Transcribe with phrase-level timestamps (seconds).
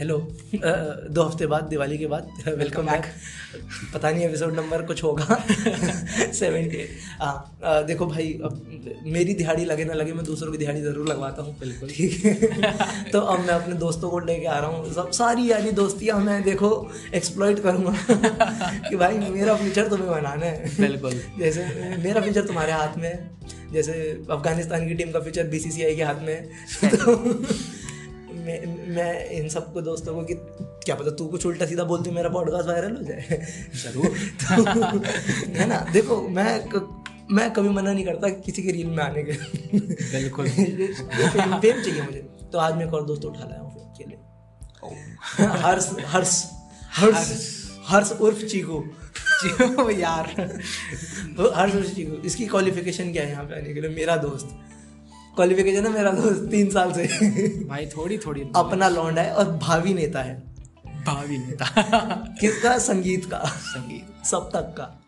[0.00, 0.16] Hello
[0.54, 3.06] दो हफ़्ते बाद दिवाली के बाद वेलकम बैक
[3.94, 5.36] पता नहीं एपिसोड नंबर कुछ होगा।
[6.32, 6.78] सेवेंटी
[7.18, 11.42] हाँ देखो भाई अब मेरी दिहाड़ी लगे ना लगे मैं दूसरों की दिहाड़ी ज़रूर लगवाता
[11.42, 13.10] हूँ। बिल्कुल। ठीक है?
[13.10, 16.42] तो अब मैं अपने दोस्तों को लेके आ रहा हूँ। सब सारी यारी दोस्तियाँ मैं
[16.42, 16.70] देखो
[17.14, 17.94] एक्सप्लॉइट करूँगा।
[18.88, 21.66] कि भाई मेरा फ्यूचर तुम्हें बनाना है। बिल्कुल। जैसे
[22.04, 23.18] मेरा फ्यूचर तुम्हारे हाथ में है।
[23.72, 23.92] जैसे
[24.30, 27.16] अफ़गानिस्तान की टीम का फ्यूचर बीसीसीआई के हाथ में है। तो
[28.50, 30.34] मैं मैं इन सबको दोस्तों को कि
[30.84, 34.98] क्या पता तू कुछ उल्टा सीधा बोलती मेरा पॉडकास्ट वायरल हो जाए। ज़रूर। तो
[35.58, 35.86] है ना?
[35.92, 36.64] देखो मैं
[37.32, 39.32] मैं कभी मना नहीं करता किसी के रील में आने के।
[39.78, 42.18] बिल्कुल। फेम फेम चाहिए मुझे।
[42.52, 44.18] तो आज मैं एक और दोस्त उठा लाया हूँ फेम के लिए।
[45.46, 46.44] हर्ष हर्ष
[46.92, 47.32] हर्ष
[47.86, 48.84] हर्ष। उर्फ़ चीकू।
[49.90, 50.26] यार।
[51.54, 53.90] हर्ष उर्फ़ चीकू। इसकी क्वालिफिकेशन क्या है यहाँ पे आने के लिए?
[53.90, 54.48] मेरा दोस्त।
[55.36, 57.06] क्वालिफिकेशन है मेरा दोस्त तीन साल से।
[57.64, 60.42] भाई थोड़ी थोड़ी। अपना लौंडा है और भावी नेता है।
[61.06, 61.66] भावी नेता।
[62.40, 62.78] किसका?
[62.78, 65.02] संगीत का। संगीत। सब तक का।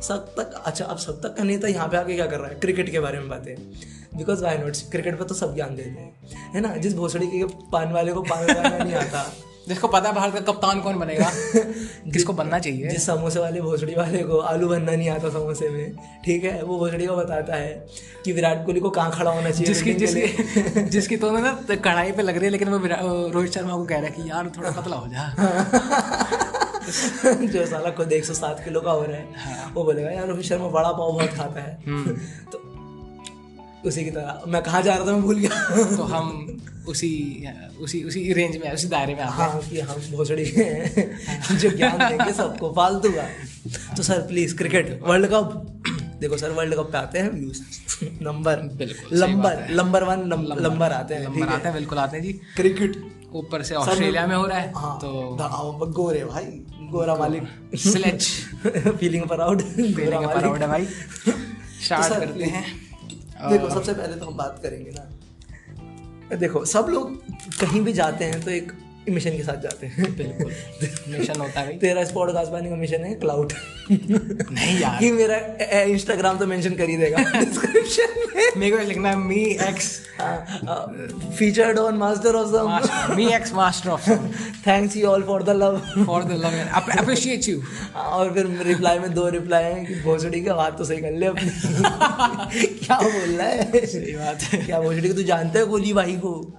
[0.00, 2.54] सब तक अच्छा अब सब तक का नेता यहाँ पे आके क्या कर रहा है?
[2.54, 3.72] क्रिकेट के बारे में बातें।
[4.16, 6.16] बिकॉज़ वाई नोट क्रिकेट पर तो सब ज्ञान देते हैं।
[6.54, 6.76] है ना?
[6.76, 9.32] जिस भोसड़ी के पान वाले को पान लगाना नहीं आता।
[9.68, 11.30] जिसको पता है भारत का कप्तान कौन बनेगा?
[12.12, 12.88] किसको बनना चाहिए?
[12.88, 16.62] जिस समोसे वाले भोसड़ी वाले को आलू बनना नहीं आता समोसे में ठीक है?
[16.62, 17.86] वो भोसड़ी को बताता है
[18.24, 22.22] कि विराट कोहली को कहाँ खड़ा होना चाहिए जिसकी जिसकी जिसकी तो ना कढ़ाई पे
[22.22, 22.78] लग रही है लेकिन वो
[23.30, 25.24] रोहित शर्मा को कह रहा है कि यार थोड़ा पतला हो जा।
[27.26, 30.26] जो साला खुद एक सौ सात किलो का हो रहा है हाँ। वो बोलेगा यार
[30.26, 32.16] रोहित शर्मा बड़ा पाव बहुत खाता है। हम्म।
[32.52, 32.58] तो
[33.84, 37.48] उसी की तरह। मैं कहाँ जा रहा था मैं भूल गया। तो हम उसी
[37.80, 41.98] उसी उसी रेंज में उसी दायरे में आते हाँ कि हम भोसड़ी हैं। जो ज्ञान
[42.08, 43.26] देंगे सबको फालतू का।
[43.96, 45.82] तो sir please cricket world cup
[46.20, 47.60] देखो सर वर्ल्ड कप पे आते हैं व्यूज़
[48.22, 50.20] नंबर बिल्कुल नंबर नंबर वन
[50.62, 52.96] नंबर आते हैं नंबर आते हैं बिल्कुल आते हैं जी। क्रिकेट
[53.32, 56.44] ऊपर से ऑस्ट्रेलिया में हो रहा है हाँ, तो गोरे भाई
[56.90, 58.28] गोरा मालिक। स्लेज
[58.98, 60.86] फीलिंग प्राउड गोरा प्राउड है भाई।
[61.84, 62.85] स्टार्ट तो करते हैं।
[63.42, 67.16] देखो, सबसे पहले तो हम बात करेंगे ना। देखो, सब लोग
[67.60, 68.72] कहीं भी जाते हैं तो एक
[69.10, 70.52] मिशन के साथ जाते हैं। बिल्कुल।
[71.08, 73.52] मिशन होता है तेरा इस पॉडकास्ट बनाने का मिशन है क्लाउड
[73.90, 75.36] नहीं यार। कि मेरा
[75.82, 80.00] इंस्टाग्राम तो मेंशन कर ही देगा। डिस्क्रिप्शन में। मेरे को लिखना है me X
[81.38, 84.10] featured on master of some me X master of
[84.66, 87.62] thanks you all for the love for the love appreciate you
[87.96, 91.26] और फिर रिप्लाई में दो रिप्लाई हैं कि भोसड़ी की बात तो सही कर ले
[91.26, 91.50] अपनी।
[92.86, 93.86] क्या बोल रहा है?
[93.86, 96.58] सही बात है। क्या भोसड़ी को तू जानता है गोली भाई को?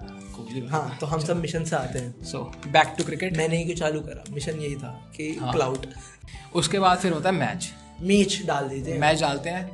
[0.69, 3.99] हाँ तो हम सब मिशन से आते हैं। सो बैक टू क्रिकेट मैंने ही चालू
[4.01, 4.23] करा?
[4.31, 7.69] मिशन यही था कि क्लाउड हाँ। उसके बाद फिर होता है मैच
[8.01, 9.69] मैच डाल देते मैच डालते हैं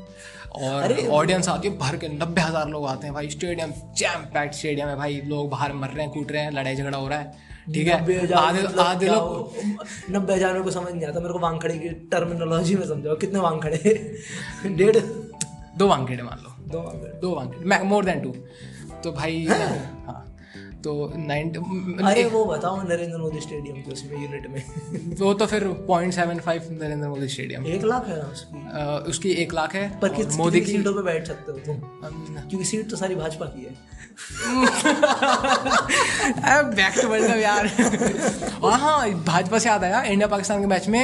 [0.55, 4.53] और ऑडियंस आती है भर के नब्बे हज़ार लोग आते हैं भाई। स्टेडियम जैम पैक्ड
[4.53, 7.19] स्टेडियम है भाई। लोग बाहर मर रहे हैं कूट रहे हैं लड़ाई झगड़ा हो रहा
[7.19, 7.93] है। ठीक है?
[7.93, 9.53] आधे मतलब आधे लोग
[10.11, 13.39] नब्बे हज़ार मेरे को समझ नहीं आता। मेरे को वांगखड़े की टर्मिनोलॉजी में समझाओ। कितने
[13.39, 13.77] वांगखड़े
[14.77, 14.97] डेढ़
[15.77, 18.33] दो वांगखड़े मान लो। दो वांगखड़े दो वांगखड़े मोर देन टू
[19.03, 20.22] तो भाई हाँ।
[20.83, 20.91] तो
[22.05, 24.63] अरे वो बताओ नरेंद्र मोदी स्टेडियम के उसमें यूनिट में।
[25.15, 27.65] वो तो फिर point seven five Narendra Modi stadium.
[27.65, 28.67] एक लाख है उसकी?
[28.73, 31.75] आ, उसकी एक लाख है पर किस मोदी की सीटों पे बैठ सकते हो तुम?
[32.49, 33.71] क्योंकि सीट तो सारी भाजपा की है।
[36.71, 37.67] बैक टू वर्ल्ड यार।
[38.83, 41.03] हाँ भाजपा से याद आया इंडिया पाकिस्तान के मैच में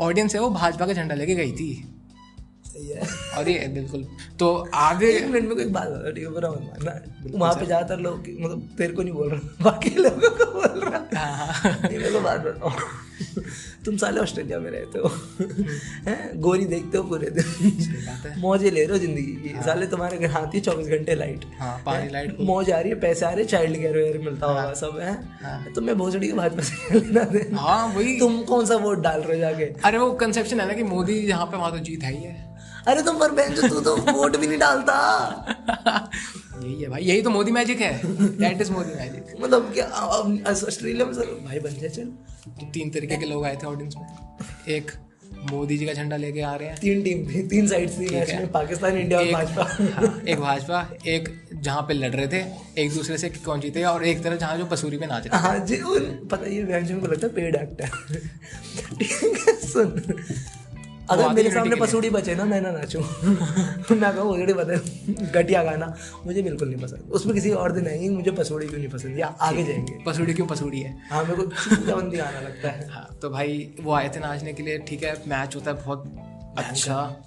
[0.00, 1.70] ऑडियंस है वो भाजपा का झंडा लेके गई थी।
[3.38, 4.04] और ये बिल्कुल।
[4.38, 7.66] तो आगे एक मिनट में कोई बात बता ठीक है बुरा मत मानना वहाँ पे
[7.66, 11.78] ज़्यादातर लोग मतलब तेरे को नहीं बोल रहा बाकी लोगों को बोल रहा। हाँ, हाँ।
[11.82, 12.70] मेरे को बात बताओ।
[13.84, 15.08] तुम साले ऑस्ट्रेलिया में रहते हो।
[16.06, 16.40] हैं?
[16.40, 20.30] गोरी देखते हो पूरे दिन। मौजे ले रहे हो ज़िंदगी की। हाँ। साले तुम्हारे घर
[20.32, 23.42] आती है चौबीस घंटे लाइट। हाँ, पानी लाइट मौज आ रही है पैसे आ रहे
[23.42, 25.72] हैं चाइल्ड केयर वेयर मिलता हाँ, होगा सब है?
[25.74, 29.20] तो मैं भोसड़ी के भाजपा से लेना दे हाँ वही। तुम कौन सा वोट डाल
[29.20, 29.64] रहे हो जाके?
[29.84, 32.48] अरे वो कंसेप्शन है ना कि मोदी यहाँ पे वहाँ तो जीत है ही है।
[32.88, 34.94] अरे तुम पर बेंच तू तो वोट भी नहीं डालता।
[36.62, 37.92] यही है भाई यही तो मोदी मैजिक है।
[38.38, 39.86] दैट इज़ मोदी मैजिक मतलब क्या
[40.52, 42.04] ऑस्ट्रेलिया में सर भाई बन जाए चल।
[42.50, 44.06] तो तीन तरीके के लोग आए थे ऑडियंस में।
[44.76, 44.90] एक
[45.50, 48.30] मोदी जी का झंडा लेके आ रहे हैं। तीन टीम थी तीन साइड थी मैच
[48.30, 52.44] में पाकिस्तान इंडिया और भाजपा। हाँ, एक भाजपा एक जहाँ पे लड़ रहे थे
[52.82, 55.58] एक दूसरे से कौन जीते और एक तरह जहाँ जो पसूरी पे नाच रहे हाँ
[55.66, 55.76] जी
[56.26, 57.88] पता ये व्यंजन को लगता है पेड एक्टर
[59.66, 60.02] सुन।
[61.10, 63.00] अगर मेरे सामने पसूड़ी बचे ना मैं ना नाचूं।
[63.96, 64.76] मैं कहूँ पसूड़ी बता
[65.40, 65.94] घटिया गाना।
[66.26, 69.18] मुझे बिल्कुल नहीं पसंद। उसमें किसी और दिन आएँगे मुझे पसूड़ी क्यों नहीं पसंद?
[69.18, 70.98] या आगे जाएँगे। पसूड़ी क्यों पसूड़ी है?
[71.10, 74.62] हाँ मेरे को बंदी आना लगता है। हाँ तो भाई वो आए थे नाचने के
[74.62, 76.04] लिए ठीक है मैच होता है बहुत
[76.58, 77.22] अच्छा।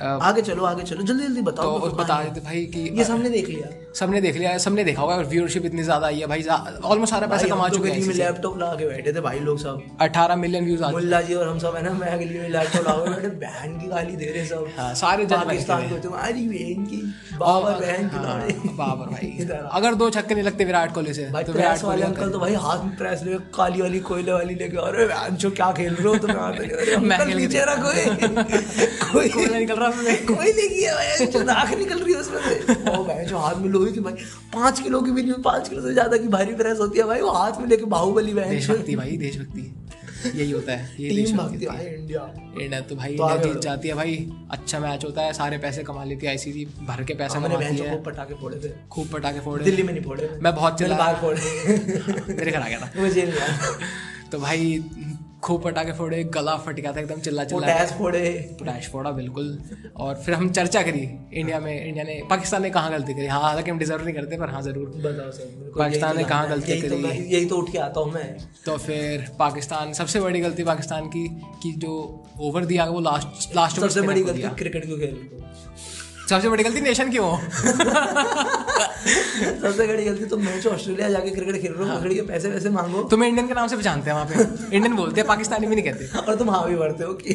[0.00, 3.30] आगे चलो आगे चलो जल्दी जल्दी तो बताओ उस बता देते भाई कि ये सबने
[3.30, 3.68] देख लिया।
[3.98, 6.42] सबने देख लिया सबने देखा होगा व्यूअरशिप इतनी ज़्यादा आई है भाई
[6.84, 9.82] ऑलमोस्ट सारा पैसा कमा तो चुके हैं लैपटॉप लगा के बैठे थे भाई लोग सब।
[10.00, 13.04] अठारह मिलियन व्यूज़ आ मुल्ला जी और हम सब है ना मैं गली में लैपटॉप
[13.04, 17.00] के बैठे बहन की गाली दे रहे सब। हाँ, सारे पाकिस्तान को तुम्हारी बहन की
[17.38, 21.52] बाबर बहन की हाँ, बाबर भाई। अगर दो छक्के नहीं लगते विराट कोहली से तो
[21.52, 25.06] विराट कोहली अंकल तो भाई हाथ में प्रेस ले काली वाली कोयले वाली लेके अरे
[25.08, 26.96] बहन जो क्या खेल रहे हो तुम यहाँ पे?
[27.08, 27.92] मैं नीचे रखो
[29.12, 32.74] कोई कोयला निकल रहा कोई लेगी है भाई जो नाक निकल रही है उसमें से।
[32.90, 34.12] ओ भाई जो हाथ में लोहे की भाई
[34.54, 37.20] पाँच किलो की भी नहीं पाँच किलो से ज़्यादा की भारी प्रेस होती है भाई
[37.20, 39.74] वो हाथ में लेके बाहुबली बहन। देशभक्ति भाई देशभक्ति।
[40.26, 42.22] यही होता है ये टीम भाई इंडिया।
[42.60, 44.16] इंडिया तो भाई तो इंडिया जीत जाती है भाई
[44.50, 47.90] अच्छा मैच होता है सारे पैसे कमा लेती है आईसीसी भर के पैसा कमाती है।
[47.90, 51.12] को पटाखे फोड़े थे। खूब पटाखे फोड़े। दिल्ली में नहीं फोड़े। मैं बहुत मैंने चिल्लाया।
[51.12, 53.78] बाहर फोड़े। मेरे घर आ गया था वो जेल में आया।
[54.32, 54.82] तो भाई
[55.42, 58.20] खूब पटाखे फोड़े गला फट गया था एकदम चिल्ला चिल्ला पोटैश फोड़े
[58.58, 59.46] पोटैश फोड़ा बिल्कुल
[59.96, 61.00] और फिर हम चर्चा करी
[61.32, 64.38] इंडिया में इंडिया ने पाकिस्तान ने कहाँ गलती करी हाँ हालाँकि हम डिजर्व नहीं करते
[64.38, 67.18] पर हाँ ज़रूर बताओ सर पाकिस्तान ने तो कहाँ है। गलती तो करी?
[67.34, 68.26] यही तो उठ के आता हूँ मैं
[68.66, 71.26] तो फिर पाकिस्तान सबसे बड़ी गलती पाकिस्तान की
[71.62, 71.94] कि जो
[72.40, 75.16] ओवर दिया वो लास्ट लास्ट ओवर सबसे बड़ी गलती क्रिकेट क्यों खेल?
[76.28, 77.38] सबसे बड़ी गलती नेशन की हो
[79.62, 82.70] सबसे बड़ी गलती तो मैच ऑस्ट्रेलिया जाके क्रिकेट खेल रहे हो पकड़ के पैसे वैसे
[82.70, 85.76] मांगो। तुम्हें इंडियन के नाम से पहचानते हैं वहाँ पे। इंडियन बोलते हैं पाकिस्तानी भी
[85.76, 87.34] नहीं कहते। और तुम हाँ भी बढ़ते हो कि।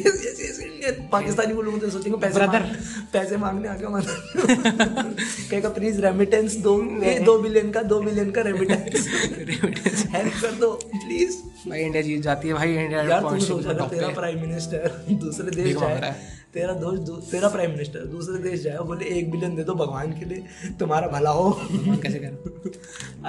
[1.12, 2.76] पाकिस्तानी बोलूँगा तो सोचेंगे पैसे। मांग-
[3.12, 5.16] पैसे मांगने आ गया मतलब
[5.50, 6.76] कहेगा प्लीज़ रेमिटेंस दो
[7.24, 9.08] दो बिलियन का दो बिलियन का रेमिटेंस
[9.38, 11.36] रेमिटेंस हेल्प कर दो प्लीज़
[11.70, 15.04] भाई इंडिया जीत जाती है भाई इंडिया यार तुम सोचा है top तेरा प्राइम मिनिस्टर
[15.10, 19.54] दूसरे देश जाए। है। तेरा दोस्त तेरा प्राइम मिनिस्टर दूसरे देश जाए बोले एक बिलियन
[19.56, 21.50] दे दो भगवान के लिए तुम्हारा भला हो।
[22.02, 22.32] कैसे कर?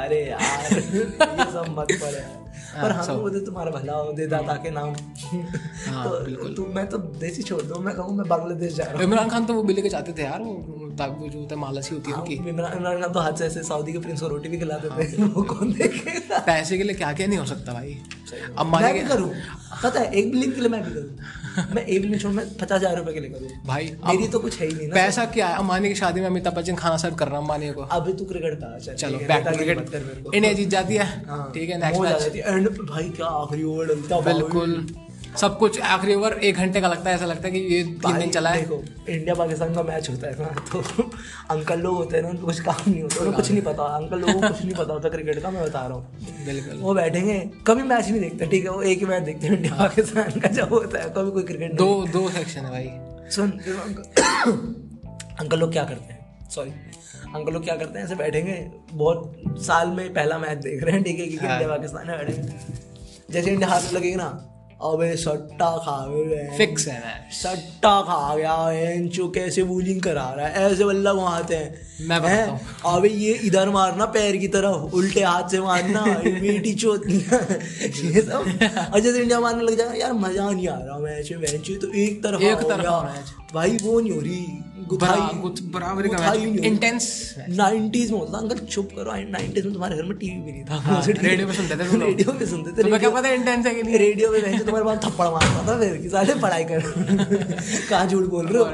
[0.04, 1.06] अरे यार ये
[1.54, 2.44] सब मत पर यार
[2.81, 6.54] पर हाँ, हम सब। बोले तुम्हारा भला हो दे दाता के नाम। हाँ, तो बिल्कुल।
[6.56, 9.30] तू मैं तो देश ही छोड़ दूँ मैं कहूँ मैं बांग्लादेश जा रहा हूँ। इमरान
[9.30, 10.54] खान तो वो बिल्ली के चाहते थे यार वो
[11.00, 13.45] ताकि जो होता है मालसी होती है उनकी। हाँ, इमरान इमरान खान तो हाथ से
[13.45, 16.38] ऐसे सऊदी के प्रिंस को रोटी भी खिलाते थे। वो कौन देखेगा?
[16.45, 17.98] पैसे के लिए क्या क्या नहीं हो सकता भाई।
[18.57, 19.31] अब मैं भी करूँ।
[19.83, 22.71] पता है एक बिलियन के लिए मैं भी करूँ। मैं एक मिनट छोड़ मैं पचास
[22.73, 25.47] हज़ार रुपए के लेकर करूँ भाई मेरी तो कुछ है ही नहीं ना। पैसा क्या
[25.47, 25.57] है?
[25.57, 28.25] अंबानी की शादी में अमिताभ बच्चन खाना सर्व कर रहा हूँ अंबानी को। अभी तू
[28.25, 32.01] क्रिकेट का चलो बैक टू क्रिकेट इन्हें। इंडिया जीत जाती है। हाँ, ठीक है नेक्स्ट
[32.01, 34.85] मैच एंड भाई क्या आखिरी ओवर डलता बिल्कुल।
[35.41, 38.17] सब कुछ आखिरी ओवर एक घंटे का लगता है ऐसा लगता है कि ये तीन
[38.19, 41.09] दिन चला है। देखो इंडिया पाकिस्तान का मैच होता है ना तो
[41.51, 44.19] अंकल लोग होते हैं ना उनको कुछ काम नहीं होता उन्हें कुछ नहीं पता। अंकल
[44.19, 47.39] लोगों को कुछ नहीं पता होता क्रिकेट का मैं बता रहा हूँ। बिल्कुल। वो बैठेंगे
[47.67, 50.49] कभी मैच नहीं देखते ठीक है वो एक ही मैच देखते हैं इंडिया पाकिस्तान का
[50.59, 52.89] जब होता है कभी कोई क्रिकेट दो दो सेक्शन है भाई।
[53.35, 53.51] सुन
[55.39, 56.49] अंकल लोग क्या करते हैं?
[56.55, 56.69] सॉरी
[57.35, 58.53] अंकल लोग क्या करते हैं ऐसे बैठेंगे
[58.93, 62.17] बहुत साल में पहला मैच देख रहे हैं ठीक है क्योंकि हाँ। इंडिया पाकिस्तान है
[62.17, 62.53] बैठेंगे।
[63.31, 64.27] जैसे इंडिया हाथ में लगेगी ना
[64.83, 70.48] अबे सट्टा खा गए फिक्स है मैं सट्टा खा गया एंचो कैसे बोलिंग करा रहा
[70.48, 72.60] है। ऐसे बल्ला वहाँ आते हैं। मैं है?
[72.86, 76.06] अबे ये इधर मारना पैर की तरफ़ उल्टे हाथ से मारना
[76.42, 78.60] मीठी चोत ये सब।
[78.94, 82.24] और जैसे इंडिया मारने लग जाएगा यार मज़ा नहीं आ रहा मैच में। तो एक
[82.24, 84.45] तरफ़ एक तरफ़। भाई वो नहीं हो रही
[84.89, 85.19] गुथाई
[85.73, 87.05] बराबर। इंटेंस
[87.59, 90.75] 90s में होता अंकल चुप करो 90s में तुम्हारे घर में टीवी भी नहीं था।
[90.75, 93.83] हाँ, रेडियो पे सुनते थे रेडियो पे सुनते थे तुम्हें क्या पता इंटेंस है कि
[93.83, 93.97] नहीं?
[93.97, 96.79] रेडियो पे तुम्हारे पास थप्पड़ मारता था फिर कि साले पढ़ाई कर।
[97.89, 98.65] कहाँ झूठ बोल रहे हो?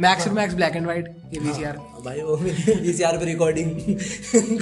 [0.00, 3.70] Max max black and white ये वीसीआर भाई वो वीसीआर पे रिकॉर्डिंग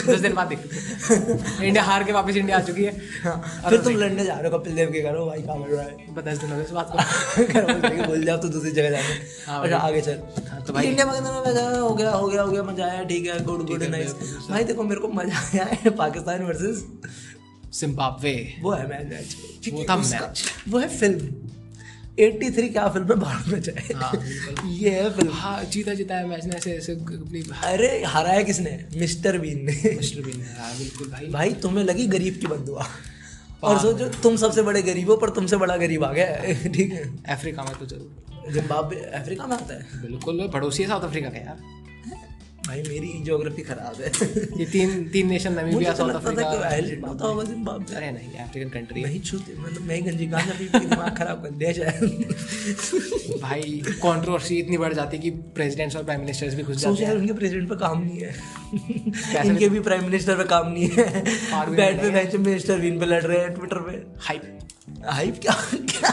[0.08, 2.92] दस दिन बाद देख। इंडिया हार के वापस इंडिया आ चुकी है।
[3.68, 6.14] फिर तुम लड़ने जा रहे हो कपिल देव के करो भाई कहाँ बढ़ रहा है?
[6.14, 6.98] बस दस दिन हो इस बात को।
[7.88, 9.14] में बोल जाओ तो दूसरी जगह जाके
[9.50, 12.10] हाँ। अच्छा आगे चल। हाँ, तो तो भाई- इंडिया पाकिस्तान में मज़ा आया, हो गया
[12.12, 14.14] हो गया हो गया मज़ा आया ठीक है गुड गुड नाइस
[14.50, 16.84] भाई देखो मेरे को मज़ा आया है पाकिस्तान वर्सेस
[17.80, 19.36] जिम्बाब्वे वो है मैच
[19.72, 21.39] वो था मैच। वो है फ़िल्म
[22.18, 23.16] 83 क्या फ़िल्म है?
[23.20, 24.12] भारत में जाए हाँ,
[24.68, 28.78] ये है फ़िल्म हाँ जीता जीता है मैच ने ऐसे ऐसे अपनी अरे हराया किसने?
[28.96, 32.86] मिस्टर बीन ने। मिस्टर बीन ने हाँ, बिल्कुल भाई। भाई तुम्हें लगी गरीब की बदुआ
[33.64, 37.04] और सोचो तुम सबसे बड़े गरीब हो पर तुमसे बड़ा गरीब आ गया ठीक है।
[37.36, 40.00] अफ्रीका में तो ज़रूर। जिम्बाब्वे अफ्रीका में आता है?
[40.02, 41.58] बिल्कुल पड़ोसी है साउथ अफ्रीका का यार।
[42.70, 44.08] भाई मेरी ज्योग्राफी खराब है।
[44.58, 49.02] ये तीन तीन nation Namibia South Africa island होता होगा जिम्बाब्वे अरे नहीं अफ्रीकन कंट्री
[49.02, 54.78] नहीं छूते मतलब मैं गंजी पी पी दिमाग खराब कर दिया शायद भाई कंट्रोवर्सी इतनी
[54.78, 57.68] बढ़ जाती है कि प्रेसिडेंट्स और प्राइम मिनिस्टर्स भी घुस सोच जाते हैं उनके प्रेसिडेंट
[57.68, 61.06] पे काम नहीं है। इनके भी प्राइम मिनिस्टर पे काम नहीं है।
[61.70, 64.42] भी बैठ पे बेंच मिनिस्टर विन पे लड़ रहे हैं ट्विटर पे। हाइप
[65.06, 65.52] हाइप क्या
[65.90, 66.10] क्या?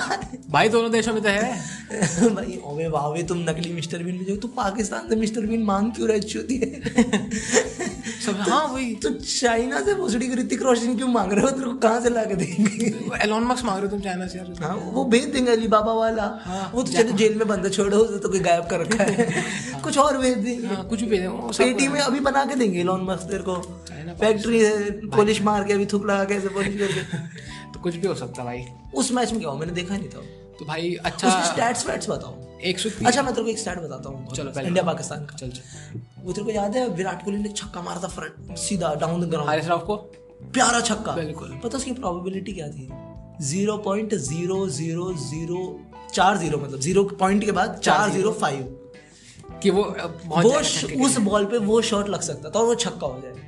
[0.52, 4.36] भाई दोनों देशों में तो है। भाई ओवे वावे तुम नकली मिस्टर बीन में जो
[4.36, 6.70] तू पाकिस्तान से मिस्टर बीन मांग क्यों रही होती है?
[8.26, 11.50] सब हाँ वही। तो चाइना से भोसड़ी ऋतिक रोशन क्यों मांग रहे हो?
[11.50, 12.86] तेरे को कहाँ से ला के देंगे?
[13.24, 15.94] एलोन मस्क मांग रहे हो तुम चाइना से यार। हाँ वो भेज देंगे अली बाबा
[15.94, 19.04] वाला। हाँ, वो तो चलो जेल में बंदा छोड़ो उसे तो कोई गायब कर रखा
[19.04, 22.56] है। कुछ और भेज देंगे हाँ, कुछ भी भेजे सब पेटी में अभी बना के
[22.56, 23.56] देंगे इलॉन मस्क तेरे को।
[24.20, 27.02] फैक्ट्री है पॉलिश मार के अभी थूक लगा के ऐसे पॉलिश करके
[27.78, 28.66] तो कुछ भी हो सकता भाई।
[28.96, 29.60] उस मैच में क्या हुआ?
[29.60, 30.22] मैंने देखा नहीं था।
[30.60, 34.10] तो भाई अच्छा स्टैट्स वैट्स बताओ। एक सौ अच्छा मैं तेरे को एक स्टैट बताता
[34.10, 37.42] हूँ। चलो पहले इंडिया पाकिस्तान का। चल चल। वो तेरे को याद है विराट कोहली
[37.42, 39.96] ने छक्का मारा था फ्रंट सीधा down the ground Haris Rauf को?
[40.54, 42.90] प्यारा छक्का। बिल्कुल। पता उसकी प्रोबेबिलिटी क्या थी?
[43.46, 45.62] Zero point zero zero zero
[46.14, 48.78] चार ज़ीरो मतलब ज़ीरो पॉइंट के बाद चार ज़ीरो फाइव
[49.64, 49.84] कि वो
[50.26, 50.54] वो
[51.06, 53.47] उस बॉल पे वो शॉट लग सकता था और वो छक्का हो जाए।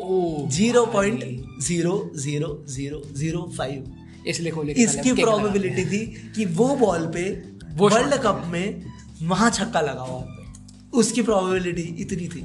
[0.00, 1.20] Zero point
[1.62, 3.92] zero zero zero zero five.
[4.28, 6.04] इसलिए कोहली इसकी प्रोबेबिलिटी थी
[6.36, 7.24] कि वो बॉल पे
[7.76, 10.24] वर्ल्ड कप में वहाँ छक्का लगा हुआ
[10.92, 12.44] उसकी प्रोबेबिलिटी इतनी थी।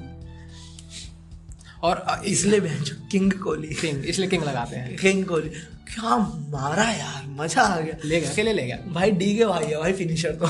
[1.83, 2.59] और इसलिए
[3.11, 5.49] किंग कोहली किंग इसलिए किंग लगाते हैं। किंग कोहली।
[5.87, 6.17] क्या
[6.51, 9.77] मारा यार मज़ा आ गया। ले गया। अकेले ले गया। भाई डी के भाई है
[9.79, 10.47] भाई फिनिशर तो।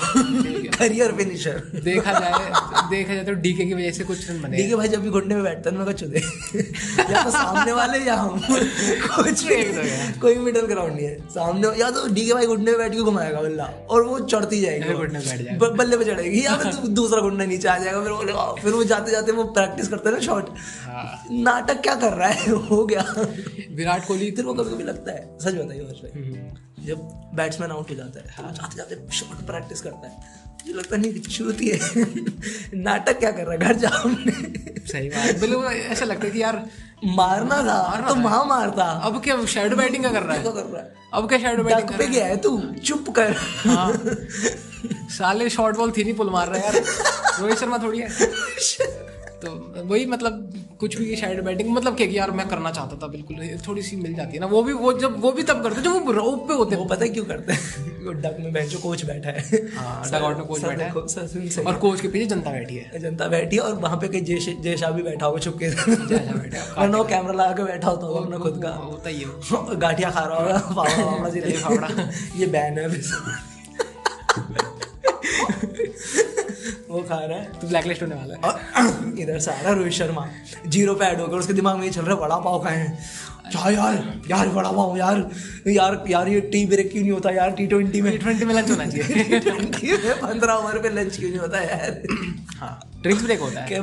[0.77, 2.51] करियर फिनिशर देखा जाए
[2.89, 5.09] देखा जाए तो डीके की वजह से कुछ रन बने डी के भाई जब भी
[5.09, 6.19] घुटने में बैठता है ना मैं चुदे।
[7.11, 9.43] या तो सामने वाले या हम। कुछ
[10.21, 13.01] कोई मिडल ग्राउंड नहीं है। सामने या तो डी के भाई घुटने में बैठ के
[13.01, 16.73] घुमाएगा बल्ला और वो चढ़ती जाएगी। घुटने पे बैठ जाएगा। बल्ले पे चढ़ेगी। या फिर
[17.01, 20.15] दूसरा घुटना नीचे आ जाएगा फिर वो फिर वो जाते जाते वो प्रैक्टिस करते हैं
[20.15, 20.49] ना शॉट
[20.85, 22.49] हाँ। नाटक क्या कर रहा है?
[22.71, 23.05] हो गया।
[23.75, 25.20] विराट कोहली तेरे वो कभी कभी लगता है?
[25.39, 26.97] सच बताइए हर्ष भाई जब
[27.35, 31.13] बैट्समैन आउट हो जाता है वो जाते जाते शॉट प्रैक्टिस करता है मुझे लगता नहीं
[31.13, 31.79] कि चूती है।
[32.75, 33.59] नाटक क्या कर रहा है?
[33.59, 34.09] घर जाओ
[34.85, 36.69] सही बात। बिल्कुल ऐसा लगता है कि यार
[37.05, 40.41] मारना था तो वहाँ मारता। अब क्या शैडो बैटिंग का कर रहा है?
[40.41, 40.93] क्या है कर रहा है?
[41.13, 44.01] अब क्या शैडो बैटिंग कर पे गया है तू चुप कर। हाँ।
[45.09, 46.83] साले शॉर्ट बॉल थ्री पुल मार रहा है यार।
[47.39, 48.09] रोहित शर्मा थोड़ी है।
[49.41, 49.49] तो
[49.85, 53.37] वही मतलब कुछ भी साइड बैटिंग मतलब क्या कि यार मैं करना चाहता था बिल्कुल।
[53.67, 56.05] थोड़ी सी मिल जाती है ना। वो भी वो जब वो भी तब करते जब
[56.05, 58.21] वो रोप पे होते वो पता है क्यों करते हैं?
[58.21, 62.07] डक में बेंचो कोच बैठा है। हाँ डगआउट में कोच बैठा है। और कोच के
[62.07, 65.03] पीछे जनता बैठी है। जनता बैठी है और वहाँ पे कहीं जय जय शाह भी
[65.03, 65.69] बैठा होगा चुपके
[66.81, 70.09] और वो कैमरा लगा के बैठा होता होगा अपना खुद का। होता ही है। गाठिया
[70.09, 72.87] खा रहा होगा फावड़ा वावड़ा से फावड़ा। ये बैन है
[76.89, 79.69] वो खा रहा है। तो ब्लैक लिस्ट होने वाला है। और इधर से आ रहा
[79.69, 80.27] है रोहित शर्मा
[80.67, 82.97] ज़ीरो पे ऐड होकर उसके दिमाग में ये चल रहा है वड़ा पाव खाए हैं।
[83.51, 83.95] क्या यार
[84.29, 85.17] यार वड़ा पाव यार
[85.67, 87.29] यार यार ये टी ब्रेक क्यों नहीं होता?
[87.31, 90.89] यार टी ट्वेंटी में। टी ट्वेंटी में लंच होना चाहिए। ट्वेंटी में पंद्रह ओवर पे
[90.91, 92.01] लंच क्यों नहीं होता यार?
[92.57, 93.79] हाँ ड्रिंक्स ब्रेक होता है।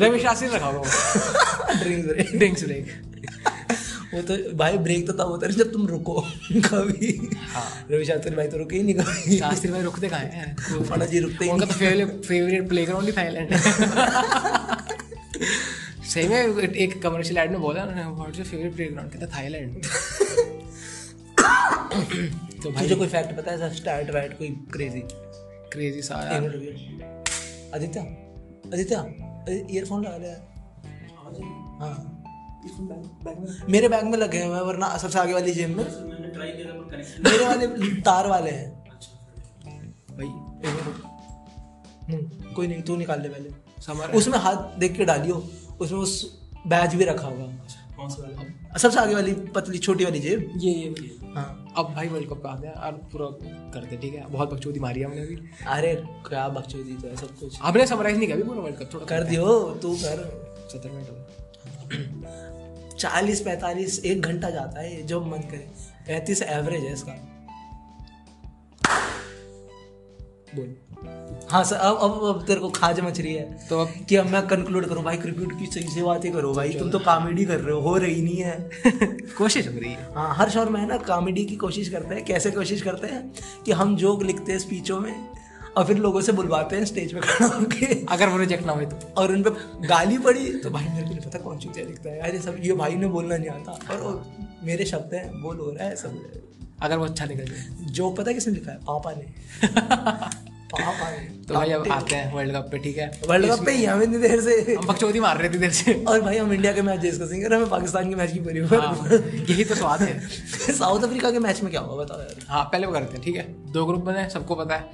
[0.00, 2.86] रवि शास्त्री रखा होगा। ड्रिंक्स ब्रेक ड्रिंक्स ब्रेक
[4.14, 6.20] वो तो भाई ब्रेक तो तब होता है जब तुम रुको
[6.52, 11.06] कभी। हाँ। रवि शास्त्री भाई तो रुके ही नहीं कभी। शास्त्री भाई रुकते कहाँ हैं?
[11.06, 13.54] जी रुकते ही उनका तो फेवरेट फेवरेट प्लेग्राउंड ही थाईलैंड
[16.04, 16.36] सही में
[16.68, 19.82] एक कमर्शियल एड में बोला उन्होंने व्हाट्स योर फेवरेट प्लेग्राउंड कहता थाईलैंड
[22.62, 25.00] तो भाई तुझे कोई फैक्ट पता है ऐसा स्टार्ट वैट कोई क्रेजी
[25.72, 26.14] क्रेजी सा
[27.74, 28.00] आदित्य?
[28.74, 28.96] आदित्य?
[29.74, 30.42] ईयरफोन लगा ले यार।
[31.80, 32.13] हाँ।
[33.70, 35.84] मेरे बैग में लगे हुए हैं वरना सबसे आगे वाली जेब में।
[37.24, 37.66] मेरे वाले
[38.00, 38.70] तार वाले हैं।
[40.10, 40.26] भाई।
[42.06, 45.42] हम्म, कोई नहीं तू निकाल ले पहले। उसमें हाथ देख के डालियो।
[45.80, 46.12] उसमें उस
[46.66, 50.94] बैज भी रखा होगा सबसे आगे वाली पतली छोटी वाली जेब ये ये
[51.34, 53.26] हाँ। अब भाई वर्ल्ड कप का आते हैं और पूरा
[53.74, 54.26] करते ठीक है?
[54.30, 55.94] बहुत बकचोदी मारी है हमने अभी। अरे
[56.28, 59.06] क्या बकचोदी तो है सब कुछ। आपने समराइज नहीं किया अभी पूरा वर्ल्ड कप थोड़ा
[59.06, 59.46] कर दियो
[59.82, 60.24] तू कर।
[60.72, 61.16] सत्तर मिनट हो
[62.98, 65.66] चालीस पैंतालीस एक घंटा जाता है जो मन करे।
[66.06, 67.12] पैंतीस एवरेज है इसका।
[70.54, 70.74] बोल।
[71.50, 74.26] हाँ सर अब अब अब तेरे को खाज मच रही है तो अब कि अब
[74.26, 77.60] मैं कंक्लूड करूँ। भाई क्रिकेट की सही से बातें करो भाई। तुम तो कॉमेडी कर
[77.60, 78.70] रहे हो हो रही नहीं है।
[79.38, 82.24] कोशिश हो रही है। हाँ हर शोर में है ना कॉमेडी की कोशिश करते हैं।
[82.24, 83.32] कैसे कोशिश करते हैं
[83.66, 85.14] कि हम जोक लिखते हैं स्पीचों में?
[85.76, 88.86] और फिर लोगों से बुलवाते हैं स्टेज पे खड़ा होके। अगर वो रिजेक्ट ना हुए
[88.86, 89.50] तो। और उन पर
[89.86, 92.20] गाली पड़ी तो भाई मेरे को नहीं पता कौन चीज़ लिखता है?
[92.20, 94.24] अरे सब ये भाई ने बोलना नहीं आता। और
[94.64, 96.22] मेरे शब्द हैं बोल हो रहा है सब।
[96.82, 98.78] अगर वो अच्छा निकल जाए जो पता है किसने लिखा है?
[98.78, 100.34] पापा ने।
[101.48, 103.20] तो भाई अब आते हैं वर्ल्ड कप पे ठीक है?
[103.28, 105.92] वर्ल्ड कप पे ही हम इतनी देर से। हम बकचोदी मार रहे थे देर से।
[106.08, 108.38] और भाई हम इंडिया के मैच डिस्कसिंग कर रहे हैं हमें पाकिस्तान के मैच की
[108.38, 109.08] परी हाँ,
[109.50, 110.18] यही तो स्वाद है।
[110.78, 113.36] साउथ अफ्रीका के मैच में क्या हुआ बताओ यार। हाँ पहले वो करते हैं ठीक
[113.36, 113.72] है?
[113.72, 114.90] दो ग्रुप बने सबको पता है।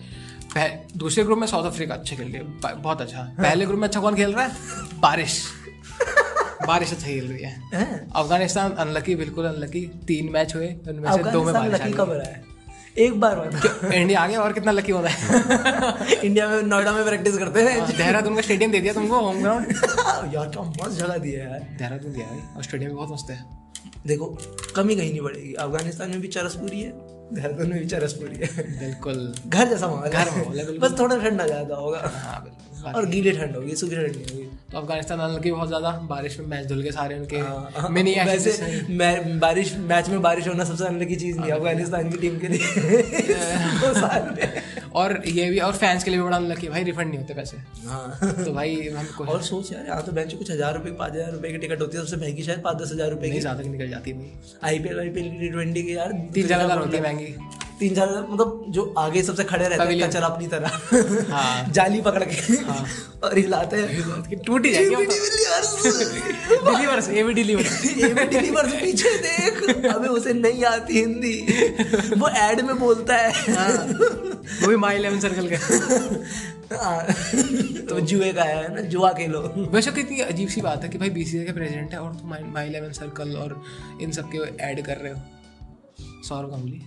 [0.97, 4.01] दूसरे ग्रुप में साउथ अफ्रीका अच्छा खेल रही है। बहुत अच्छा। पहले ग्रुप में अच्छा
[4.01, 4.53] कौन खेल रहा है?
[5.01, 5.43] बारिश।
[6.67, 11.43] बारिश अच्छा खेल रही है। अफ़गानिस्तान अनलकी बिल्कुल अनलकी तीन मैच हुए उनमें से दो
[11.45, 12.45] में बारिश कब रहा है?
[12.99, 13.39] एक बार
[13.95, 16.17] इंडिया आ गया और कितना लकी होता है?
[16.25, 19.73] इंडिया में नोएडा में प्रैक्टिस करते हैं। देहरादून का स्टेडियम दे दिया तुमको होम ग्राउंड
[20.01, 23.31] हाँ, यार क्या मस्त जगह दिया है यार। देहरादून गया भाई और स्टेडियम बहुत मस्त
[23.31, 23.45] है।
[24.07, 24.27] देखो
[24.77, 28.37] कमी कहीं नहीं पड़ेगी। अफ़गानिस्तान में भी चरस पूरी है। देहरादून में भी चरस पूरी
[28.37, 33.07] है। बिल्कुल। घर जैसा माहौल घर माहौल। बस थोड़ा ठंडा ज़्यादा होगा। हाँ बिल्कुल। और
[33.07, 36.67] गीली ठंड होगी सूखी ठंड नहीं होगी। तो अफ़गानिस्तान अनलकी बहुत ज़्यादा बारिश में मैच
[36.67, 41.09] धुल के सारे उनके हाँ, मिनी वैसे ऐसे बारिश मैच में बारिश होना सबसे अलग
[41.09, 42.61] की चीज़ नहीं है अफ़गानिस्तान की टीम के लिए।
[45.01, 47.57] और ये भी और फैंस के लिए भी बड़ा अनलकी भाई रिफंड नहीं होते पैसे।
[47.87, 51.33] हाँ। तो भाई हम और सोच यार यहाँ तो बेंच कुछ हज़ार रुपए पाँच हज़ार
[51.33, 53.63] रुपए की टिकट होती है सबसे महँगी शायद पाँच दस हज़ार रुपए नहीं की। ज़्यादा
[53.71, 57.03] निकल जाती भाई पी एल की टी ट्वेंटी की यार तीन चार हज़ार होती है
[57.03, 57.35] महँगी।
[57.81, 60.69] तीन चार हज़ार मतलब जो आगे सबसे खड़े रहते हैं। कचरा अपनी तरह।
[61.31, 62.57] हाँ। जाली पकड़ के।
[63.25, 69.11] और हिलाते हैं टूट ही जाएगी। तो। डिलीवर्स ये भी डिलीवर ये भी डिलीवर्स पीछे
[69.19, 71.35] देख। अबे उसे नहीं आती हिंदी।
[72.17, 73.33] वो एड में बोलता है।
[74.63, 75.55] वो भी माई इलेवन सर्कल के।
[76.75, 77.07] हाँ,
[77.87, 79.41] तो जुए का है ना जुआ खेलो।
[79.73, 82.43] वैसे कितनी अजीब सी बात है कि भाई बीसीसीआई के प्रेसिडेंट है और तुम माई
[82.43, 83.63] माई इलेवन सर्कल और
[84.01, 85.21] इन सब के ऐड कर रहे हो।
[86.29, 86.83] सौरव गांगुली।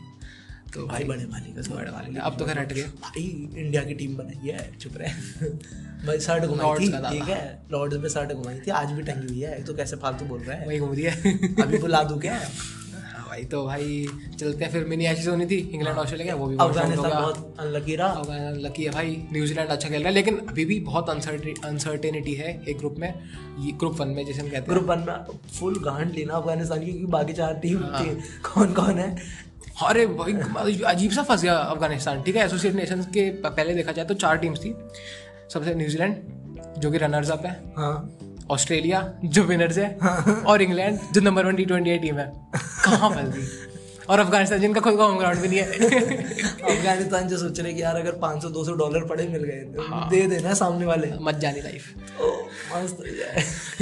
[0.74, 3.24] तो भाई बड़े मालिक है बड़े वाले अब तो खैर हट गए। भाई
[3.58, 5.50] इंडिया की टीम बनाई है चुप रहे।
[6.06, 7.42] भाई शर्ट घुमाई थी ठीक है?
[7.72, 10.58] लॉर्ड्स में शर्ट घुमाई थी आज भी टंगी हुई है। तो कैसे फालतू बोल रहा
[10.58, 10.68] है?
[10.68, 12.40] वही घूम रही है। अभी बुला दूँ क्या?
[13.14, 14.06] हाँ भाई तो भाई
[14.40, 17.56] चलते हैं फिर। मिनी एशेज होनी थी इंग्लैंड ऑस्ट्रेलिया का वो भी बहुत अफ़गानिस्तान बहुत
[17.60, 21.10] अनलकी रहा। अफ़गानिस्तान लकी है भाई। न्यूजीलैंड अच्छा खेल रहा है लेकिन अभी भी बहुत
[21.10, 23.08] अनसर्टेनिटी है एक ग्रुप में।
[23.60, 26.80] ये ग्रुप वन में जैसे हम कहते हैं। ग्रुप वन में फुल गांड लेना अफ़गानिस्तान
[26.80, 28.06] की क्योंकि बाकी चार टीम हाँ।
[28.54, 29.16] कौन कौन है?
[29.82, 32.46] अरे भाई अजीब सा फंस गया अफ़गानिस्तान ठीक है?
[32.46, 34.76] एसोसिएट नेशंस के पहले देखा जाए तो चार टीम्स थी।
[35.54, 36.16] सबसे न्यूजीलैंड
[36.78, 38.18] जो कि रनर्स अप है। हाँ।
[38.52, 39.98] ऑस्ट्रेलिया जो विनर्स है।
[40.46, 42.32] और इंग्लैंड जो number one T twenty team है।
[42.86, 43.48] कहाँ फंस गई?
[44.10, 47.82] और अफ़गानिस्तान जिनका खुद का होम ग्राउंड भी नहीं है। अफ़गानिस्तान जो सोच रहे कि
[47.82, 51.36] यार अगर 500 200 डॉलर पड़े मिल गए। तो हाँ। दे देना सामने वाले। मत
[51.36, 52.32] जानी लाइफ ओ
[52.76, 53.06] मस्त हो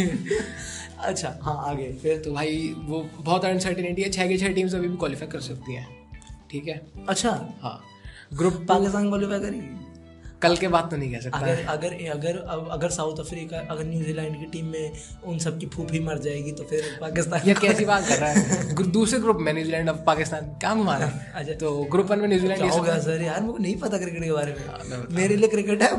[1.03, 4.87] अच्छा हाँ आगे फिर तो भाई वो बहुत अनसर्टिनिटी है छः की छः टीम्स अभी
[4.87, 5.87] भी क्वालिफाई कर सकती हैं।
[6.51, 6.81] ठीक है?
[7.09, 7.29] अच्छा?
[7.61, 7.83] हाँ।
[8.33, 9.77] ग्रुप पाकिस्तान क्वालिफाई करेगी
[10.41, 12.37] कल के बाद तो नहीं कह सकता। अगर अगर अगर
[12.71, 14.91] अगर साउथ अफ्रीका अगर न्यूजीलैंड की टीम में
[15.23, 18.91] उन सब की फूफी मर जाएगी तो फिर पाकिस्तान ये कैसी बात कर रहा है?
[18.91, 21.31] दूसरे ग्रुप में न्यूजीलैंड और पाकिस्तान क्या घुमा रहा है?
[21.35, 23.21] अच्छा। तो ग्रुप वन में न्यूजीलैंड हो गया सर?
[23.21, 25.95] यार मुझे नहीं पता क्रिकेट के बारे हाँ, में मेरे लिए क्रिकेट है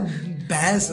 [0.49, 0.91] भैंस।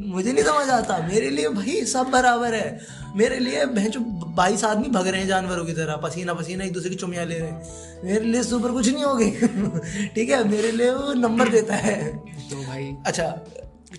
[0.00, 2.80] मुझे नहीं समझ आता। मेरे लिए भाई सब बराबर है।
[3.16, 6.90] मेरे लिए भैंसो बाईस आदमी भग रहे हैं जानवरों की तरह। पसीना पसीना एक दूसरे
[6.90, 7.68] की चुमिया ले रहे हैं।
[8.04, 9.30] मेरे लिए सुपर कुछ नहीं होगी।
[10.06, 13.40] ठीक है मेरे लिए वो नंबर देता है। तो भाई अच्छा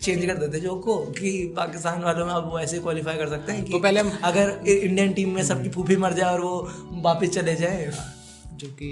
[0.01, 3.51] चेंज कर देते जो को कि पाकिस्तान वालों में अब वो ऐसे क्वालिफाई कर सकते
[3.51, 6.71] हैं कि तो पहले हम- अगर इंडियन टीम में सबकी फूफी मर जाए और वो
[6.91, 7.91] वापस चले जाए।
[8.59, 8.89] जो कि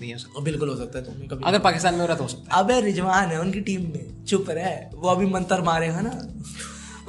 [0.00, 2.22] नहीं हो सकता। बिल्कुल हो सकता है तुम्हें कभी अगर पाकिस्तान में हो रहा तो
[2.22, 6.00] हो सकता है। अबे रिजवान है उनकी टीम में। चुप रहे वो अभी मंत्र मारेगा
[6.00, 6.12] ना?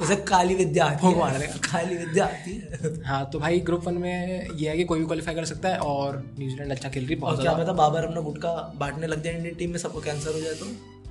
[0.00, 4.48] उसे काली विद्या आती है। काली विद्या आती है। है तो भाई ग्रुप वन में
[4.56, 7.20] ये है कि कोई भी क्वालिफाई कर सकता है और न्यूजीलैंड अच्छा खेल रही है
[7.20, 10.40] बहुत क्या पता बाबर अपना गुटका बांटने लग जाए इंडियन टीम में सबको कैंसर हो
[10.40, 10.66] जाए तो।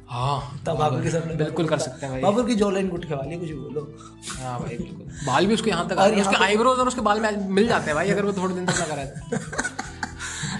[0.10, 3.38] हाँ। तंबाकू के सब बिल्कुल कर सकते हैं भाई। बाबर की जो जॉलाइन गुटके वाली
[3.38, 3.82] कुछ भी बोलो।
[4.40, 7.20] हाँ भाई बिल्कुल। बाल भी उसके यहाँ तक और और उसके आईब्रोज और उसके बाल
[7.20, 9.84] में मिल जाते हैं भाई अगर वो थोड़े दिन तक लगा रहता है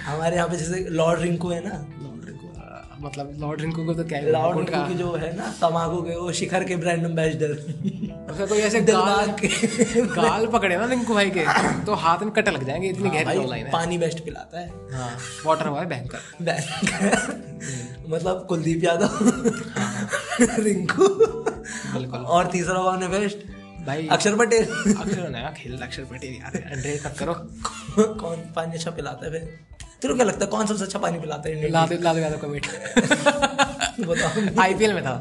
[0.06, 1.74] हमारे यहाँ पे जैसे लॉर्ड रिंकू है ना?
[2.56, 4.30] आ, मतलब लॉर्ड रिंकू को तो क्या ही?
[4.30, 7.50] लॉर्ड रिंकू की जो है ना तंबाकू के वो शिखर के ब्रांड एम्बेसडर
[8.30, 9.30] उसका कोई ऐसे गाल
[10.16, 11.44] गाल पकड़े ना रिंकू भाई के
[11.86, 15.10] तो हाथ में कट लग जाएँगे इतनी गहरी लाइन है। पानी बेस्ट पिलाता है। हाँ
[15.46, 16.64] वाटर बॉय बैंकर बैंक
[18.10, 19.18] मतलब कुलदीप यादव।
[20.60, 23.38] रिंकू बिल्कुल। और तीसरा कौन है बेस्ट
[23.86, 24.64] भाई अक्षर पटेल।
[24.94, 27.34] अक्षर नया खेल अक्षर पटेल यार अंडे करो।
[28.14, 29.42] कौन पानी अच्छा पिलाता है फिर?
[30.02, 32.48] तेरे को क्या लगता है कौन सबसे अच्छा पानी पिलाता है लादे लादे यादव का?
[34.06, 35.14] बताओ आईपीएल में था।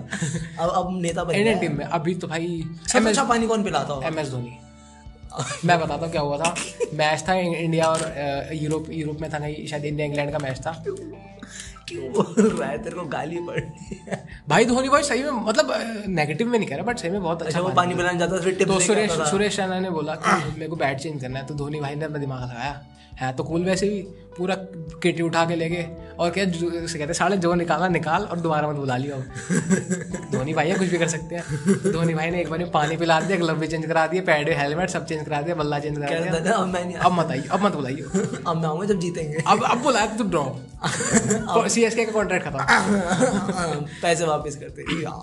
[0.60, 3.94] अब अब नेता बन इंडियन टीम में। अभी तो भाई सबसे अच्छा पानी कौन पिलाता
[3.94, 4.08] होगा?
[4.08, 4.58] M S Dhoni.
[5.66, 6.56] मैं बताता हूँ क्या हुआ था।
[6.94, 8.02] मैच था इंडिया और
[8.54, 10.84] यूरोप यूरोप में था नहीं शायद इंडिया इंग्लैंड का मैच था।
[11.90, 12.78] क्यों बोल रहा है?
[12.84, 15.74] तेरे को गाली पड़नी है। भाई धोनी भाई सही में मतलब
[16.08, 18.38] नेगेटिव में नहीं कह रहा बट सही में बहुत अच्छा अच्छा वो पानी पिलाने जाता
[18.38, 21.46] था फिर तो सुरेश सुरेश रैना ने बोला कि मेरे को बैट चेंज करना है।
[21.46, 22.82] तो धोनी भाई ने अपना दिमाग लगाया।
[23.20, 24.02] है तो कूल वैसे भी।
[24.38, 24.56] पूरा
[25.04, 25.84] किट उठा के लेके
[26.16, 29.16] और क्या उसे कहते हैं, साले जो निकाला निकाल और दोबारा मत बुला लियो।
[30.32, 31.44] धोनी भाई है कुछ भी कर सकते हैं।
[31.92, 34.50] धोनी भाई ने एक बार में पानी पिला दिया ग्लव भी चेंज करा दिए पैड
[34.58, 37.66] हेलमेट सब चेंज करा दिया बल्ला चेंज करा दिया। अब मैं अब मत आइए अब
[37.66, 38.02] मत बुलाइए
[38.48, 42.48] अब मैं आऊँगा जब जीतेंगे। अब अब बुलाया तो ड्रॉप सी एस के का कॉन्ट्रैक्ट
[42.48, 45.22] खत्म। पैसे वापस करते हाँ।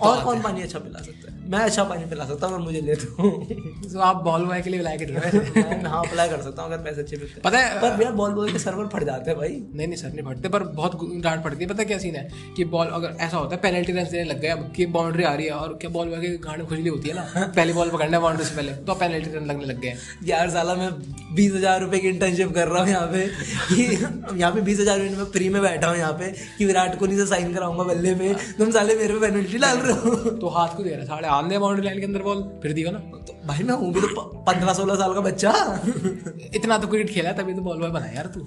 [0.00, 1.40] और कौन पानी अच्छा पिला सकता है?
[1.50, 3.28] मैं अच्छा पानी पिला सकता हूँ अगर मुझे ले तो
[3.92, 7.00] तो आप बॉल बॉय के लिए लायक नहीं हाँ अप्लाई कर सकता हूँ अगर पैसे
[7.00, 9.86] अच्छे मिलते पता है पर यार बॉल बॉय के सर्वर फट जाते हैं भाई। नहीं
[9.86, 12.28] नहीं सर नहीं फटते पर बहुत डांट पड़ती है। पता क्या सीन है?
[12.56, 15.32] कि बॉल अगर ऐसा होता है पेनल्टी रन देने लग गए अब कि बाउंड्री आ
[15.34, 17.22] रही है और क्या बॉल बॉय के गांड खुजली होती है ना?
[17.56, 19.94] पहली बॉल पकड़ना है बाउंड्री से पहले तो पेनल्टी रन लगने लग गए।
[20.26, 20.90] यार साला मैं
[21.34, 23.26] बीस हज़ार रुपए की इंटर्नशिप कर रहा हूँ यहाँ पे
[23.68, 23.82] कि
[24.40, 27.26] यहाँ पे बीस हज़ार में फ्री में बैठा हूँ यहाँ पे कि विराट कोहली से
[27.26, 29.92] साइन कराऊँगा बल्ले पे तुम साले मेरे पे पेनल्टी डाल रहे
[30.24, 32.90] हो तो हाथ को दे रहा साढ़े आंधे बाउंड्री लाइन के अंदर बॉल फिर दियो
[32.90, 35.52] ना। तो भाई मैं हूँ भी तो पंद्रह सोलह साल का बच्चा।
[36.54, 38.46] इतना तो क्रिकेट खेला तभी तो बॉल बॉय बना यार तू।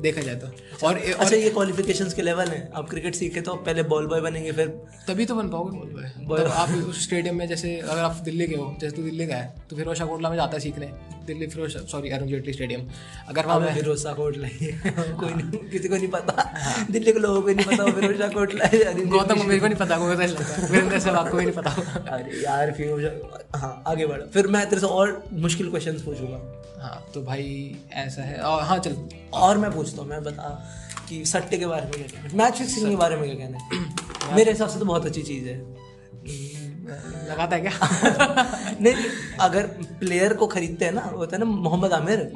[0.00, 0.46] देखा जाए तो।
[0.86, 4.20] और और अच्छा ये क्वालिफिकेशंस के लेवल है। आप क्रिकेट सीखे तो पहले बॉल बॉय
[4.20, 4.68] बनेंगे फिर
[5.08, 8.46] तभी तो बन पाओगे बॉल बॉय तो आप उस स्टेडियम में जैसे अगर आप दिल्ली
[8.46, 10.86] के हो जैसे तू दिल्ली का है तो फिर शाह कोटला में जाता है सीखने।
[11.26, 12.86] दिल्ली फिरोज सॉरी अरुण जेटली स्टेडियम
[13.28, 17.48] अगर वहाँ हमें फिरोजा कोटला कोई नहीं किसी को नहीं पता। दिल्ली के लोगों को
[17.50, 18.64] नहीं पता फिर फिरोजा कोटला
[19.06, 21.70] गौतम मेरे को नहीं पता वीरेंद्र सहवाग को भी नहीं पता।
[22.14, 23.10] अरे यार फिरोजा
[23.58, 26.38] हाँ आगे बढ़। फिर मैं तेरे से और मुश्किल क्वेश्चन पूछूँगा।
[26.86, 28.96] हाँ तो भाई ऐसा है। और हाँ चल
[29.34, 30.48] और मैं पूछता हूँ मैं बता
[31.08, 34.34] कि सट्टे के बारे में क्या कहना मैच फिक्सिंग के बारे में क्या कहना है?
[34.36, 35.56] मेरे हिसाब से तो बहुत अच्छी चीज़ है।
[37.30, 38.76] लगाता है क्या?
[38.80, 38.94] नहीं
[39.40, 39.66] अगर
[40.00, 42.32] प्लेयर को खरीदते हैं ना वो होता है ना मोहम्मद आमिर।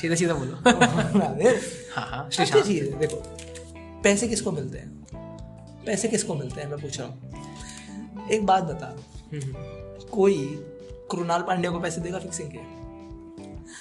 [0.00, 0.56] सीधा सीधा बोलो।
[1.26, 1.60] आमिर।
[1.96, 3.16] हाँ हाँ अच्छी चीज़ है देखो
[4.02, 5.06] पैसे किसको मिलते हैं?
[5.86, 8.96] पैसे किसको मिलते हैं मैं पूछ रहा हूँ। एक बात बता।
[10.12, 10.34] कोई
[11.10, 12.58] कृणाल पांड्या को पैसे देगा फिक्सिंग के?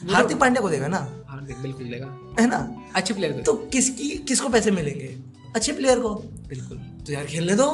[0.04, 0.98] हार्दिक पांड्या को देगा ना?
[1.28, 2.08] हार्दिक बिल्कुल देगा।
[2.40, 2.58] है ना?
[2.96, 5.16] अच्छे प्लेयर तो किसकी किसको पैसे मिलेंगे?
[5.56, 6.14] अच्छे प्लेयर को।
[6.50, 7.68] बिल्कुल। तो यार खेलने दो।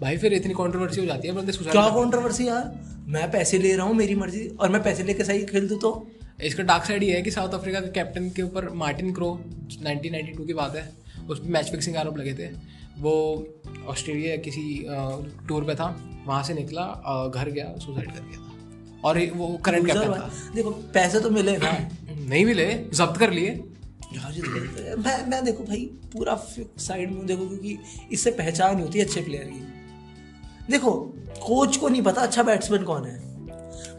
[0.00, 2.72] भाई फिर इतनी कंट्रोवर्सी हो जाती है बंदे क्या कंट्रोवर्सी यार?
[3.08, 6.06] मैं पैसे ले रहा हूँ मेरी मर्ज़ी और मैं पैसे लेके सही खेल दूँ तो?
[6.44, 9.30] इसका डार्क साइड ये है कि साउथ अफ्रीका के कैप्टन के ऊपर मार्टिन क्रो
[9.72, 10.90] 1992 की बात है
[11.28, 12.50] उस पर मैच फिक्सिंग आरोप लगे थे।
[12.98, 13.14] वो
[13.86, 14.84] ऑस्ट्रेलिया किसी
[15.48, 15.88] टूर पे था
[16.26, 16.84] वहाँ से निकला
[17.34, 18.47] घर गया सुसाइड कर गया था।
[19.04, 21.72] और वो करंट कैप्टन था। देखो पैसे तो मिले ना
[22.10, 23.50] नहीं मिले जब्त कर लिए।
[24.08, 25.80] है। मैं मैं देखो भाई
[26.12, 26.34] पूरा
[26.78, 27.78] साइड में देखो क्योंकि
[28.12, 30.92] इससे पहचान नहीं होती अच्छे प्लेयर की। देखो
[31.42, 33.18] कोच को नहीं पता अच्छा बैट्समैन कौन है।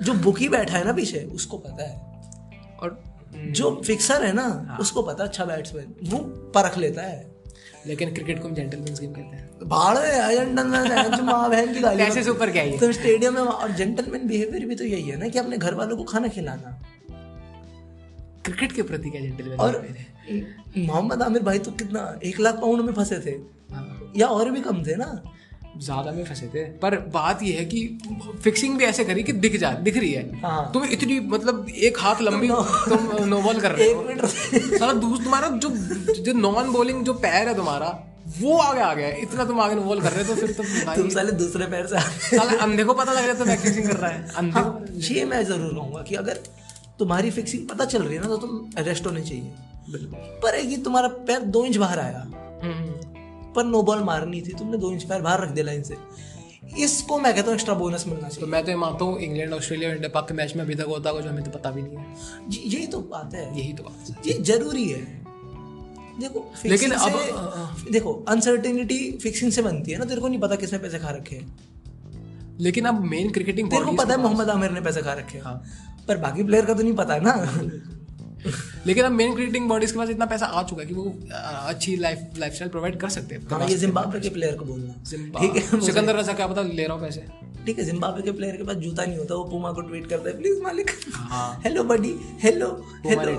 [0.04, 1.98] जो बुकी बैठा है ना पीछे उसको पता है।
[2.80, 3.04] और
[3.36, 6.18] जो फिक्सर है ना उसको पता अच्छा बैट्समैन वो
[6.52, 7.29] परख लेता है।
[7.88, 11.50] लेकिन क्रिकेट को हम जेंटलमैन गेम कहते हैं। भाड़ में है, जेंटलमैन है, जो माँ
[11.50, 12.78] बहन की गाली पैसे सुपर क्या है?
[12.78, 15.98] तो स्टेडियम में और जेंटलमैन बिहेवियर भी तो यही है ना कि अपने घर वालों
[15.98, 16.80] को खाना खिलाना।
[18.46, 19.86] क्रिकेट के प्रति क्या जेंटलमैन और
[20.78, 23.36] मोहम्मद आमिर भाई तो कितना एक लाख पाउंड में फंसे थे।
[24.20, 25.12] या और भी कम थे ना?
[25.78, 27.80] ज़्यादा में फंसे थे। पर बात यह है कि
[28.44, 32.00] फिक्सिंग भी ऐसे करी कि दिख जा दिख रही है। हाँ। तुम इतनी मतलब एक
[32.00, 32.48] हाथ लंबी
[32.90, 34.28] तुम नो बॉल कर रहे हो।
[34.78, 35.70] साला दूसरा तुम्हारा जो
[36.24, 37.98] जो नॉन बॉलिंग जो पैर है तुम्हारा
[38.40, 40.94] वो आगे आ गया। इतना तुम आगे नो बॉल कर रहे हो तो फिर तुम
[40.96, 42.00] तुम साले दूसरे पैर से
[42.38, 44.70] साला अंधे को पता लग रहा है तो बैक फिक्सिंग कर रहा है। अंधे को
[44.70, 46.40] हाँ, ये मैं ज़रूर कहूँगा कि अगर
[47.00, 49.52] तुम्हारी फिक्सिंग पता चल रही है ना तो तुम अरेस्ट होने चाहिए।
[49.92, 52.20] बिल्कुल। पर ही तुम्हारा पैर दो इंच बाहर आया।
[52.64, 53.09] हम्म।
[53.56, 55.98] पर नो बॉल मारनी थी तुमने दो इंच पैर बाहर रख दिया लाइन से।
[56.80, 59.54] इसको मैं कहता हूँ एक्स्ट्रा बोनस मिलना चाहिए। तो मैं तो ये मानता हूँ इंग्लैंड
[59.54, 61.82] ऑस्ट्रेलिया इंडिया पाक के मैच में अभी तक होता होगा जो हमें तो पता भी
[61.82, 62.06] नहीं है।
[62.66, 65.26] यही तो बात है। यही तो बात है। ये ज़रूरी है।
[66.20, 70.80] देखो लेकिन अब- देखो अनसर्टेनिटी फिक्सिंग से बनती है ना तेरे को नहीं पता किसने
[70.80, 71.60] पैसे खा रखे हैं।
[72.60, 75.46] लेकिन अब मेन क्रिकेटिंग तेरे को पता है मोहम्मद आमिर ने पैसे खा रखे हैं।
[75.46, 75.64] हाँ।
[76.08, 77.34] पर बाकी प्लेयर का तो नहीं पता है ना।
[78.88, 81.95] लेकिन अब मेन क्रिकेटिंग बॉडीज के पास इतना पैसा आ चुका है कि वो अच्छी
[81.97, 84.93] लाइफ लाइफस्टाइल प्रोवाइड कर सकते हैं। हाँ ये जिम्बाब्वे के प्लेयर को बोलना।
[85.39, 87.21] ठीक है सिकंदर रजा क्या पता ले रहा हूँ पैसे।
[87.65, 90.30] ठीक है जिम्बाब्वे के प्लेयर के पास जूता नहीं होता वो पुमा को ट्वीट करता
[90.30, 92.67] है प्लीज़ मालिक हाँ। Hello buddy hello
[93.06, 93.34] hello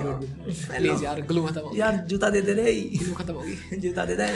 [0.45, 4.15] please यार ग्लू खत्म हो यार जूता दे दे रे ग्लू खत्म होगी। जूता दे
[4.15, 4.27] दे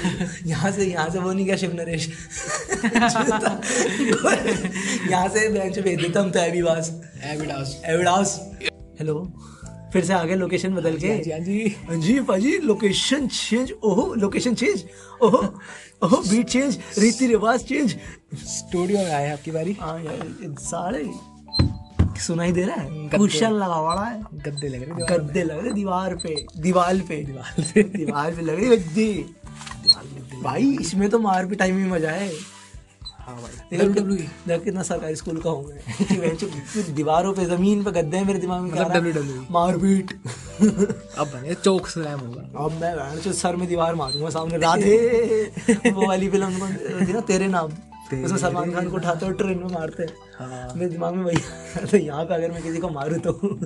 [0.49, 2.10] यहाँ से यहाँ से वो नहीं क्या शिव नरेश।
[5.10, 6.91] यहाँ से बेंच भेज देता हम तो एबीवास
[7.23, 8.39] एविडास एविडास
[8.99, 9.15] हेलो
[9.96, 14.56] फिर से आगे लोकेशन बदल के। हाँ जी हाँ जी। पाजी लोकेशन चेंज ओहो लोकेशन
[14.56, 14.84] चेंज
[15.24, 15.38] ओहो
[16.04, 17.96] ओहो बीट चेंज रीति रिवाज चेंज
[18.48, 21.04] स्टूडियो में आए आपकी बारी। हाँ यार साले
[22.22, 26.16] सुनाई दे रहा है। कुशन लगा हुआ है। गद्दे लग रहे गद्दे लग रहे दीवार
[26.16, 29.12] पे दीवार पे। दीवार पे। दीवार पे लग रही गद्दी।
[30.44, 32.30] भाई इसमें तो मार पिटाई में मज़ा है।
[33.26, 36.48] हाँ भाई। देखो WWE कि- देख कितना सरकारी स्कूल का हूँ मैं कि मैं जो
[36.94, 40.12] दीवारों पे ज़मीन पे गद्दे हैं मेरे दिमाग में मतलब रहा मारपीट।
[41.18, 45.52] अब बने चौक स्लैम होगा। अब मैं बहन सर में दीवार मारूँगा सामने राधे।
[45.92, 46.68] वो वाली फ़िल्म
[47.08, 47.72] थी ना तेरे नाम।
[48.26, 51.38] उसमें सलमान खान को उठाते और ट्रेन में मारते हैं। हाँ। मेरे दिमाग में वही
[51.86, 53.60] तो यहाँ पे अगर मैं किसी को मारूँ तो।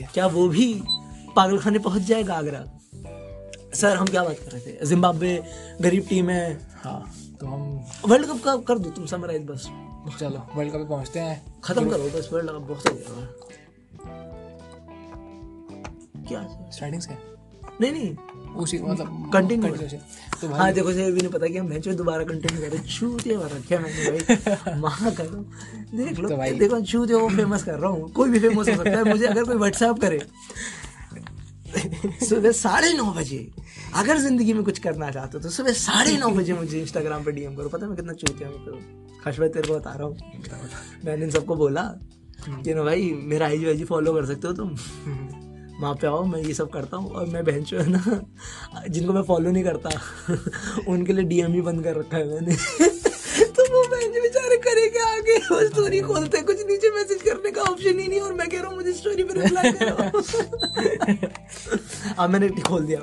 [0.00, 0.82] है। क्या वो भी
[1.36, 2.64] पागल खाने पहुँच जाएगा आगरा?
[3.74, 4.86] सर हम क्या बात कर रहे थे?
[4.86, 5.42] जिम्बाब्वे
[5.80, 7.62] गरीब टीम है। हाँ। तो हम
[8.10, 9.68] वर्ल्ड कप का कर दो तुम समराइज बस।
[10.20, 13.26] चलो वर्ल्ड कप पे पहुँचते हैं। खत्म करो बस वर्ल्ड कप बहुत हो गया।
[16.28, 17.16] क्या स्टार्टिंग से?
[17.80, 18.16] नहीं नहीं।
[18.62, 19.96] उसी मतलब से।
[20.40, 22.82] तो भाई हाँ देखो से भी नहीं पता कि हम मैच में दोबारा कंटिन्यू करें।
[22.86, 24.74] छूते मार रखा मैंने भाई?
[24.80, 25.44] माँ करो
[25.96, 28.90] देख लो तो देखो छूते वो फ़ेमस कर रहा हूँ। कोई भी फ़ेमस हो सकता
[28.90, 30.20] है मुझे अगर कोई व्हाट्सएप करे।
[32.22, 33.46] सुबह साढ़े नौ बजे।
[33.96, 37.32] अगर ज़िंदगी में कुछ करना चाहते हो तो सुबह साढ़े नौ बजे मुझे इंस्टाग्राम पे
[37.32, 38.72] डीएम करो। पता है मैं कितना चूतिया हूँ तो
[39.24, 40.16] हर्ष भाई तेरे को बता रहा हूँ।
[41.04, 41.82] मैंने इन सबको बोला
[42.48, 44.74] कि ना भाई मेरा आई जी फॉलो कर सकते हो तुम?
[45.80, 48.22] वहाँ पे आओ मैं ये सब करता हूँ और मैं बहन है ना
[48.88, 49.90] जिनको मैं फॉलो नहीं करता
[50.88, 52.56] उनके लिए डीएम भी बंद कर रखा है मैंने।
[53.56, 55.36] तो वो बहन बेचारे करे क्या आगे?
[55.38, 58.60] वो स्टोरी खोलते हैं, कुछ नीचे मैसेज करने का ऑप्शन ही नहीं और मैं कह
[58.60, 61.30] रहा हूँ मुझे स्टोरी पर रिप्लाई करो।
[62.22, 63.00] अब मैंने खोल दिया।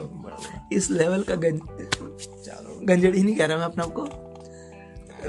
[0.73, 1.60] इस लेवल का गंज
[2.88, 4.08] गंजड़ी नहीं कह रहा मैं अपने आप को।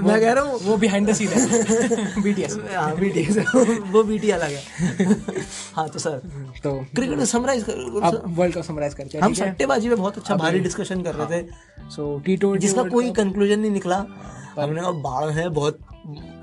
[0.03, 3.39] मैं कह रहा हूँ वो बिहाइंड द सीन है। बीटीएस हाँ बीटीएस
[3.93, 5.17] वो बीटी अलग है।
[5.75, 6.21] हाँ तो सर
[6.65, 9.37] तो क्रिकेट समराइज कर अब वर्ल्ड कप समराइज करते हैं हम है?
[9.37, 13.61] सट्टेबाजी में बहुत अच्छा भारी डिस्कशन कर रहे थे। सो टी ट्वेंटी जिसका कोई कंक्लूजन
[13.61, 13.97] नहीं निकला।
[14.59, 15.79] हमने कहा बाढ़ है बहुत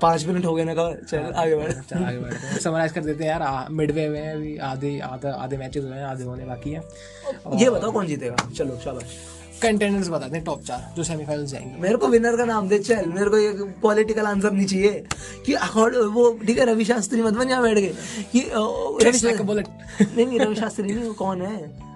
[0.02, 3.24] पाँच मिनट हो गए ना कहा चल आगे बढ़। चल आगे बढ़ते समराइज कर देते
[3.24, 6.82] हैं यार मिडवे में अभी आधे आधा आधे मैचेस हुए हैं आधे होने बाकी है।
[7.54, 8.36] ये बताओ कौन जीतेगा?
[8.56, 9.16] चलो शाबाश
[9.62, 13.06] कंटेंडर्स बताते हैं टॉप चार जो सेमीफाइनल जाएँगे। मेरे को विनर का नाम दे चल
[13.06, 13.52] मेरे को ये
[13.82, 15.04] पॉलिटिकल आंसर नहीं चाहिए।
[15.46, 17.94] कि अकॉर्ड वो ठीक है रवि शास्त्री मत बन यहाँ बैठ गए।
[18.32, 18.40] कि
[19.04, 19.68] रवि bullet.
[20.02, 21.87] नहीं नहीं रवि शास्त्री नहीं वो कौन है?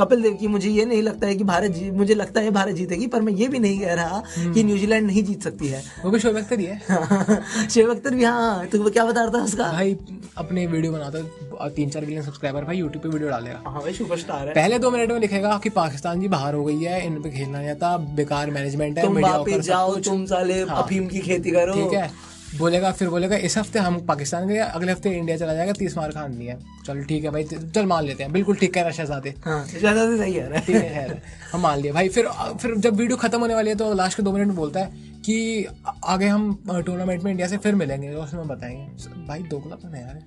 [0.00, 2.74] कपिल देव की मुझे ये नहीं लगता है कि भारत जी मुझे लगता है भारत
[2.74, 4.22] जीतेगी पर मैं ये भी नहीं कह रहा
[4.54, 8.24] कि न्यूजीलैंड नहीं जीत सकती है। वो भी शोएब अख्तर ही है। शेव अख्तर भी
[8.24, 9.70] हाँ तो वो क्या बता रहा था उसका?
[9.72, 9.96] भाई
[10.38, 13.92] अपने वीडियो बनाता है तीन चार मिलियन सब्सक्राइबर भाई यूट्यूब पे वीडियो डालेगा। हाँ भाई
[13.94, 17.20] सुपरस्टार है। पहले दो मिनट में लिखेगा कि पाकिस्तान जी बाहर हो गई है इन
[17.22, 21.74] पे खेलना नहीं आता बेकार मैनेजमेंट है तुम जाओ तुम साले अफीम की खेती करो।
[21.74, 22.10] ठीक है।
[22.54, 26.12] बोलेगा फिर बोलेगा इस हफ़्ते हम पाकिस्तान गए अगले हफ़्ते इंडिया चला जाएगा तीस मार
[26.12, 26.56] खान दिया।
[26.86, 30.34] चल ठीक है भाई चल मान लेते हैं। बिल्कुल ठीक है शहजादे। हाँ ज़्यादा सही
[30.34, 31.20] है। ठीक है खैर
[31.52, 32.28] हम मान लिए। भाई फिर
[32.62, 35.66] फिर जब वीडियो खत्म होने वाली है तो लास्ट के दो मिनट बोलता है कि
[36.04, 40.02] आगे हम टूर्नामेंट में इंडिया से फिर मिलेंगे तो उसमें बताएँगे। भाई दोगला तो नहीं
[40.02, 40.22] यार।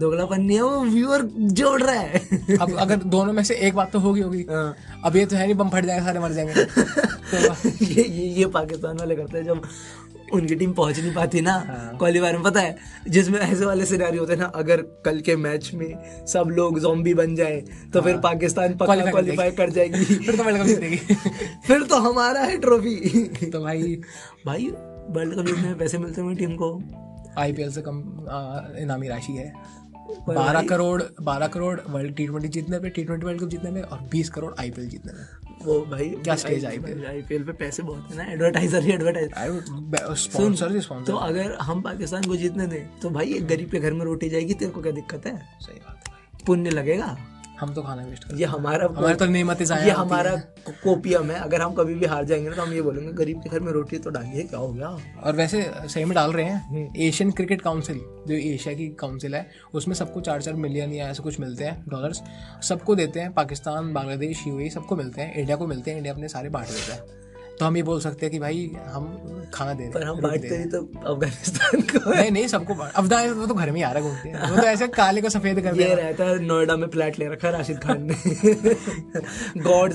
[0.00, 2.20] दोगलापन नहीं है वो व्यूअर जोड़ रहा है।
[2.56, 5.44] अब अगर दोनों में से एक बात तो होगी होगी। हाँ। अब ये तो है
[5.44, 9.44] नहीं बम फट जाएँगे सारे मर जाएँगे। तो ये ये ये पाकिस्तान वाले करते हैं
[9.44, 9.62] जब
[10.34, 11.58] उनकी टीम पहुँच नहीं पाती ना।
[11.98, 12.76] क्वालीफायर में पता है
[13.08, 17.14] जिसमें ऐसे वाले सिनारी होते हैं ना अगर कल के मैच में सब लोग जॉम्बी
[17.14, 17.60] बन जाए
[17.92, 20.96] तो फिर पाकिस्तान पक्का कर क्वालीफाई कर जाएगी। फिर तो वर्ल्ड कप जीतेगी
[21.66, 22.96] फिर तो हमारा है ट्रॉफी
[23.52, 23.96] तो भाई
[24.46, 24.68] भाई
[25.10, 26.82] वर्ल्ड कप में पैसे मिलते हैं टीम को।
[27.38, 27.96] आईपीएल से कम
[28.78, 29.52] इनामी राशि है।
[30.10, 33.82] बारह करोड़ बारह करोड़ वर्ल्ड टी ट्वेंटी जीतने पे टी ट्वेंटी वर्ल्ड कप जीतने में
[33.82, 35.26] और बीस करोड़ आईपीएल जीतने में
[35.64, 37.06] वो भाई क्या stage IPL?
[37.06, 42.24] आईपीएल पे पैसे बहुत है ना एडवर्टाइजर ही एडवर्टाइजर स्पॉन्सर स्पॉन्सर तो अगर हम पाकिस्तान
[42.24, 44.92] को जीतने दें तो भाई एक गरीब के घर में रोटी जाएगी तेरे को क्या
[44.92, 45.36] दिक्कत है?
[45.60, 46.14] सही बात है
[46.46, 47.16] पुण्य लगेगा।
[47.60, 50.34] हम तो खाना वेस्ट ये हमारा हमारे तो नेमतें मत ये हमारा
[50.68, 53.50] कोपियम है। अगर हम कभी भी हार जाएँगे ना तो हम ये बोलेंगे गरीब के
[53.50, 54.88] घर में रोटी तो डालिए क्या हो गया?
[55.22, 59.46] और वैसे सही में डाल रहे। हैं। एशियन क्रिकेट काउंसिल जो एशिया की काउंसिल है
[59.74, 62.22] उसमें सबको चार चार मिलियन या ऐसे कुछ मिलते हैं डॉलर्स
[62.62, 66.28] सबको देते हैं पाकिस्तान बांग्लादेश यूएई सबको मिलते हैं इंडिया को मिलते हैं इंडिया अपने
[66.28, 67.23] सारे बांट देता है।
[67.58, 69.04] तो हम ये बोल सकते हैं कि भाई हम
[69.54, 70.78] खाना दे पर रहे हम हैं रोटी बांटते ही तो
[71.10, 74.28] अफ़गानिस्तान को नहीं नहीं सबको अब वो तो घर में ही आ रहा है घूमते
[74.28, 77.28] हैं। वो तो ऐसे काले को सफ़ेद कर ये रहता है नोएडा में फ्लैट ले
[77.28, 78.14] रखा राशिद खान ने।
[79.62, 79.92] गॉड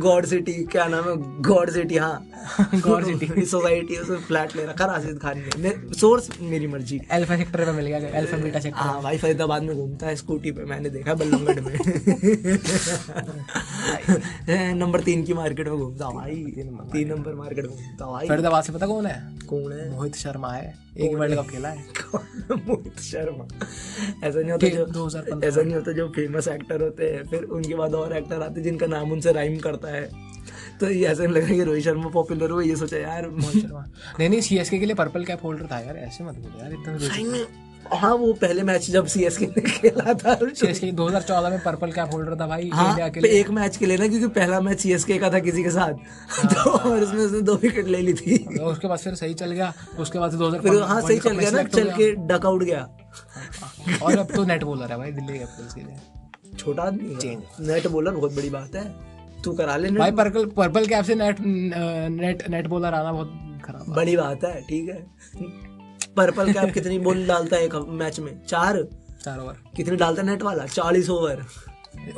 [0.00, 1.14] गॉड सिटी क्या नाम है?
[1.42, 2.26] गॉड सिटी हाँ।
[2.74, 7.64] God city. सोसाइटी उसमें फ्लैट ले रखा राशिद खान ने। सोर्स मेरी मर्ज़ी। अल्फ़ा सेक्टर
[7.66, 10.90] में मिल गया अल्फ़ा बीटा सेक्टर। हाँ भाई फरीदाबाद में घूमता है स्कूटी पे मैंने
[10.90, 11.74] देखा बल्लमगढ़ में।
[14.78, 18.64] नंबर तीन की मार्केट में घूमता हूँ। भाई तीन नंबर मार्केट में घूमता हूँ फरीदाबाद
[18.64, 19.16] से पता कौन है?
[19.48, 19.90] कौन है?
[19.90, 21.84] मोहित शर्मा है। एक वर्ल्ड कप खेला है।
[22.66, 23.44] मोहित शर्मा?
[24.26, 27.74] ऐसा नहीं होता जो 2015 ऐसा नहीं होता जो फ़ेमस एक्टर होते हैं। फिर उनके
[27.74, 30.08] बाद और एक्टर आते हैं जिनका नाम उनसे राइम करता है।
[30.80, 33.84] तो ये ऐसा नहीं लगा कि रोहित शर्मा पॉपुलर हुआ ये सोचा यार मोहित शर्मा।
[34.18, 36.96] नहीं नहीं सीएसके के लिए पर्पल कैप होल्डर था यार ऐसे मत बोलो यार इतना
[37.92, 41.92] हाँ वो पहले मैच जब सी एस के ने खेला था सीएसके 2014 में पर्पल
[41.92, 44.60] कैप होल्डर था भाई हाँ इंडिया के लिए। एक मैच के लिए ना क्योंकि पहला
[44.60, 45.92] मैच सी का था किसी के साथ।
[46.44, 49.72] तो और उसमें उसने दो विकेट ले ली थी। उसके बाद फिर सही चल गया
[49.98, 53.98] उसके बाद 2015 फिर हाँ सही चल गया ना चल के डक आउट गया। गया।
[54.02, 58.12] और अब तो नेट बॉलर है भाई दिल्ली कैपिटल्स के लिए छोटा आदमी नेट बॉलर
[58.12, 58.84] बहुत बड़ी बात है।
[59.44, 63.94] तू करा ले भाई पर्पल पर्पल कैप से नेट नेट नेट बॉलर आना बहुत खराब
[63.96, 65.67] बड़ी बात है ठीक है।
[66.18, 68.46] पर्पल कैप कितनी बॉल डालता है एक मैच में?
[68.46, 68.82] चार?
[69.24, 70.66] चार ओवर कितनी डालता है नेट वाला?
[70.66, 71.44] चालीस ओवर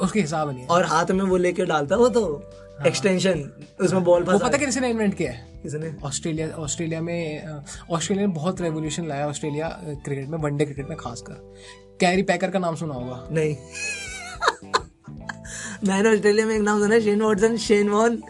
[0.01, 2.51] उसके हिसाब नहीं है। और हाथ में वो लेके डालता है वो तो।
[2.87, 5.61] एक्सटेंशन उसमें बॉल वो पता किसी ने इन्वेंट किया है?
[5.63, 5.95] किसने?
[6.05, 7.49] ऑस्ट्रेलिया ऑस्ट्रेलिया में
[7.91, 9.69] ऑस्ट्रेलिया ने बहुत रेवोल्यूशन लाया ऑस्ट्रेलिया
[10.05, 11.55] क्रिकेट में वनडे क्रिकेट में खासकर।
[12.01, 13.51] कैरी पैकर का नाम सुना होगा। नहीं।
[15.89, 18.23] मैंने ऑस्ट्रेलिया में एक नाम सुना है शेन वॉटसन शेन वॉन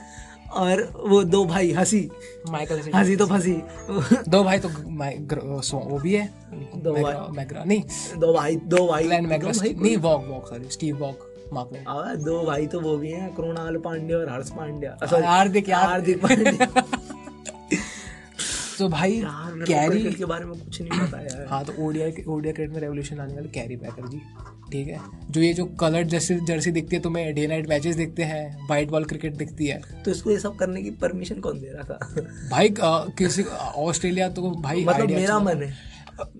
[0.52, 2.10] और वो दो भाई हँसी।
[2.50, 3.62] माइकल हँसी। तो फंसी।
[4.28, 6.32] दो भाई तो माइ- ग्र- सो- वो भी है।
[6.76, 7.82] दो मैग्रा मैग्रा नहीं।
[8.18, 11.26] दो भाई दो भाई। ग्लैन मैग्रा भाई नहीं Waugh Waugh sorry Steve Waugh
[12.16, 16.66] दो भाई तो वो भी हैं कृणाल पांडे और हर्ष पांड्या। sorry, हार्दिक हार्दिक पांड्या।
[18.78, 22.52] तो भाई को कैरी के बारे में कुछ नहीं पता यार। हाँ तो ओडीआई ओडीआई
[22.52, 24.20] क्रिकेट में रेवोल्यूशन आने वाले कैरी पैकर जी।
[24.72, 24.98] ठीक है?
[25.30, 28.90] जो ये जो कलर जर्सी जर्सी दिखती है तुम्हें डे नाइट मैचेस दिखते हैं वाइट
[28.90, 32.48] बॉल क्रिकेट दिखती है। तो इसको ये सब करने की परमिशन कौन दे रहा था?
[32.50, 33.44] भाई आ, किसी
[33.76, 35.88] ऑस्ट्रेलिया तो भाई मतलब मेरा अच्छा मन है।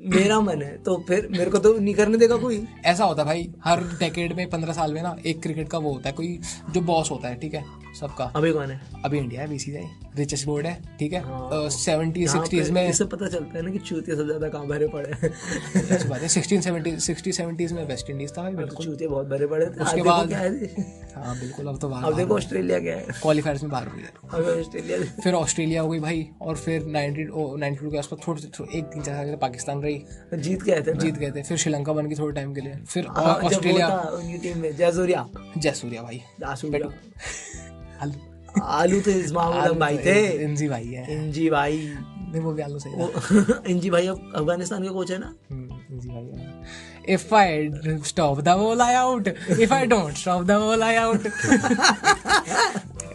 [0.06, 3.26] मेरा मन है तो फिर मेरे को तो नहीं करने देगा कोई। ऐसा होता है
[3.26, 6.38] भाई हर डेकेड में पंद्रह साल में ना एक क्रिकेट का वो होता है कोई
[6.70, 7.64] जो बॉस होता है ठीक है?
[7.94, 8.80] सबका। अभी कौन है?
[9.04, 9.84] अभी इंडिया है बीसीसीआई
[10.16, 11.20] रिचेस्ट बोर्ड है ठीक है?
[11.20, 14.86] हाँ। सेवेंटी सिक्सटीज में इससे पता चलता है ना कि चूतिया सबसे ज़्यादा कहाँ भरे
[14.88, 19.08] पड़े हैं। बात है सिक्सटीन सेवेंटी सिक्सटी सेवेंटीज में वेस्ट इंडीज था भाई बिल्कुल। चूतिया
[19.10, 22.34] बहुत भरे पड़े थे उसके बाद- क्या है हाँ बिल्कुल अब तो बाहर अब देखो
[22.34, 26.56] ऑस्ट्रेलिया क्या है। क्वालिफायर्स में बाहर हुई है ऑस्ट्रेलिया फिर ऑस्ट्रेलिया हो गई भाई और
[26.56, 27.24] फिर नाइनटी
[27.60, 30.02] नाइनटी टू के आसपास थोड़े एक तीन चार साल पाकिस्तान रही।
[30.34, 33.06] जीत गए थे जीत गए थे। फिर श्रीलंका बन गई थोड़े टाइम के लिए। फिर
[33.08, 35.26] हाँ, ऑस्ट्रेलिया उनकी टीम में जयसूर्या।
[35.58, 36.88] जयसूर्या भाई। जयसूर्या।
[38.02, 41.76] आलू। आलू तो इस्माम आलू भाई तो थे इंजी भाई है। इंजी भाई।
[42.32, 45.34] नहीं वो भी आलू सही था। इंजी भाई अब अफ़गानिस्तान के कोच है ना?
[45.50, 46.62] हम्म, इंजी भाई है।
[47.14, 47.70] If I
[48.06, 49.28] stop the ball I out
[49.60, 51.26] if I don't stop the ball I out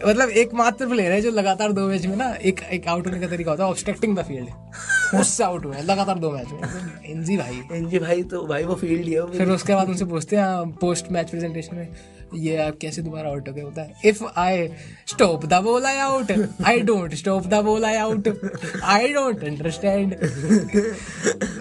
[0.06, 3.26] मतलब एकमात्र प्लेयर है जो लगातार दो मैच में ना एक एक आउट होने का
[3.26, 7.36] तरीका होता है ऑब्स्ट्रक्टिंग द फ़ील्ड उससे आउट हुए हैं लगातार दो मैच में। इंजी
[7.36, 10.70] भाई। इंजी भाई तो भाई वो फ़ील्ड ही है फिर उसके बाद उनसे पूछते हैं
[10.80, 11.88] पोस्ट मैच प्रेजेंटेशन में
[12.34, 13.62] ये आप कैसे दोबारा आउट हो गए?
[13.62, 14.68] होता है if I
[15.06, 16.32] stop the ball I out
[16.66, 18.28] I don't stop the ball I out
[18.84, 20.14] I don't understand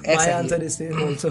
[0.08, 1.30] my answer is same also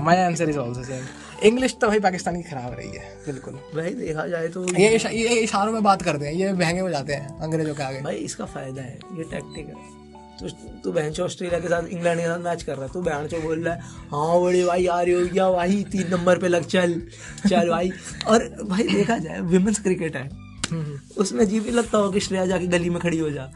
[0.00, 1.04] my answer is also same
[1.44, 5.12] English तो भाई पाकिस्तान की खराब रही है बिल्कुल। भाई देखा जाए तो ये इशा-
[5.12, 8.14] ये इशारों में बात करते हैं ये महँगे हो जाते हैं अंग्रेज़ों के आगे। भाई
[8.14, 10.02] इसका फ़ायदा है ये टैक्टिक है।
[10.40, 10.48] तो
[10.84, 13.40] तू बहन ऑस्ट्रेलिया के साथ इंग्लैंड के साथ मैच कर रहा है तू बहन चो
[13.40, 15.84] बोल रहा है हाँ बड़े भाई आ रही हो गया भाई?
[15.92, 17.02] तीन नंबर पे लग चल
[17.50, 17.90] चल भाई।
[18.26, 20.28] और भाई देखा जाए विमेंस क्रिकेट है।
[20.70, 23.50] हम्म, उसमें जी भी लगता हो कि श्रेया जाके गली में खड़ी हो जा।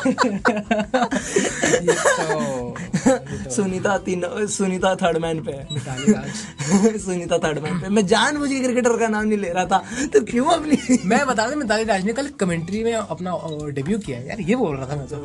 [0.00, 0.06] तो
[3.54, 5.52] सुनीता तीन सुनीता थर्ड मैन पे
[6.98, 10.24] सुनीता थर्ड मैन पे मैं जान मुझे क्रिकेटर का नाम नहीं ले रहा था तो
[10.24, 13.38] क्यों अपनी मैं बता दूँ मिताली राज ने कल कमेंट्री में अपना
[13.70, 15.16] डेब्यू किया यार ये बोल रहा था मैं तो।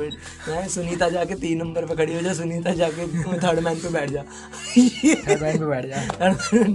[0.52, 4.10] मैं सुनीता जाके तीन नंबर पे खड़ी हो जा सुनीता जाके थर्ड मैन पे बैठ
[4.10, 6.04] जा। थर्ड बैंड पे बैठ जा।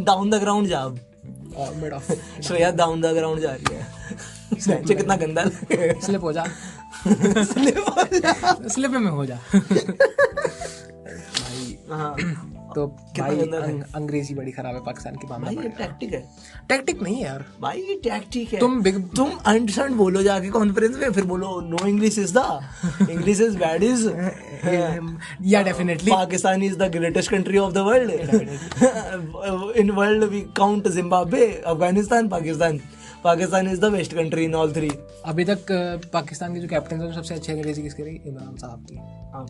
[0.05, 1.01] डाउन द ग्राउंड जा अब।
[2.43, 3.87] श्रेया डाउन द ग्राउंड जा रही है।
[4.53, 5.45] बच्चे कितना गंदा
[6.07, 6.45] स्लिप हो जा।
[7.05, 8.33] Slip हो जा।
[8.69, 9.39] स्लिप में हो जा।
[11.35, 12.17] भाई हाँ।
[12.75, 12.87] तो
[13.19, 16.21] भाई अंग, अंग्रेज़ी बड़ी खराब है पाकिस्तान की भाई ये टैक्टिक है।
[16.69, 20.97] टैक्टिक नहीं है यार। भाई ये टैक्टिक है। तुम बिग तुम अंडरस्टैंड बोलो जाके कॉन्फ्रेंस
[20.97, 24.09] में फिर बोलो no English is the English is bad is
[25.45, 28.11] या definitely Pakistan is the greatest country of the world
[29.77, 32.81] in world we count Zimbabwe Afghanistan Pakistan
[33.25, 34.91] Pakistan is the best country in all three
[35.25, 35.67] अभी तक
[36.13, 38.21] पाकिस्तान के जो captain है सबसे अच्छी अंग्रेज़ी किसके रही?
[38.27, 38.99] इमरान साहब की।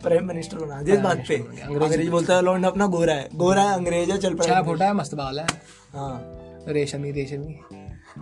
[0.03, 3.73] प्राइम मिनिस्टर बना इस बात पे। अंग्रेज़ी बोलता है लॉन्ड अपना गोरा है गोरा है
[3.73, 5.45] अंग्रेज़ है चल पड़ा छोटा फोटा है मस्त बाल है।
[5.93, 6.15] हाँ।
[6.67, 7.59] रेशमी रेशमी।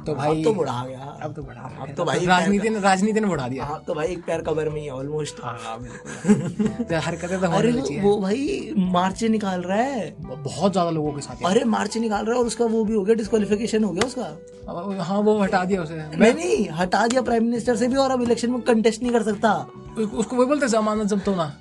[0.06, 3.28] तो भाई तो बुढ़ा गया। अब तो बढ़ा अब तो भाई राजनीति ने राजनीति ने
[3.28, 5.56] बढ़ा दिया। हाँ तो भाई एक पैर कबर में ही ऑलमोस्ट हाँ
[6.26, 7.72] तो हरकतें तो अरे
[8.02, 12.34] वो, भाई मार्च निकाल रहा है। बहुत ज़्यादा लोगों के साथ अरे मार्च निकाल रहा
[12.34, 15.82] है और उसका वो भी हो गया डिस्कालिफिकेशन हो गया उसका। हाँ वो हटा दिया
[15.84, 19.12] उसे। नहीं नहीं हटा दिया प्राइम मिनिस्टर से भी और अब इलेक्शन में कंटेस्ट नहीं
[19.12, 19.54] कर सकता।
[19.98, 21.52] उसको वही बोलते जमानत जब तो ना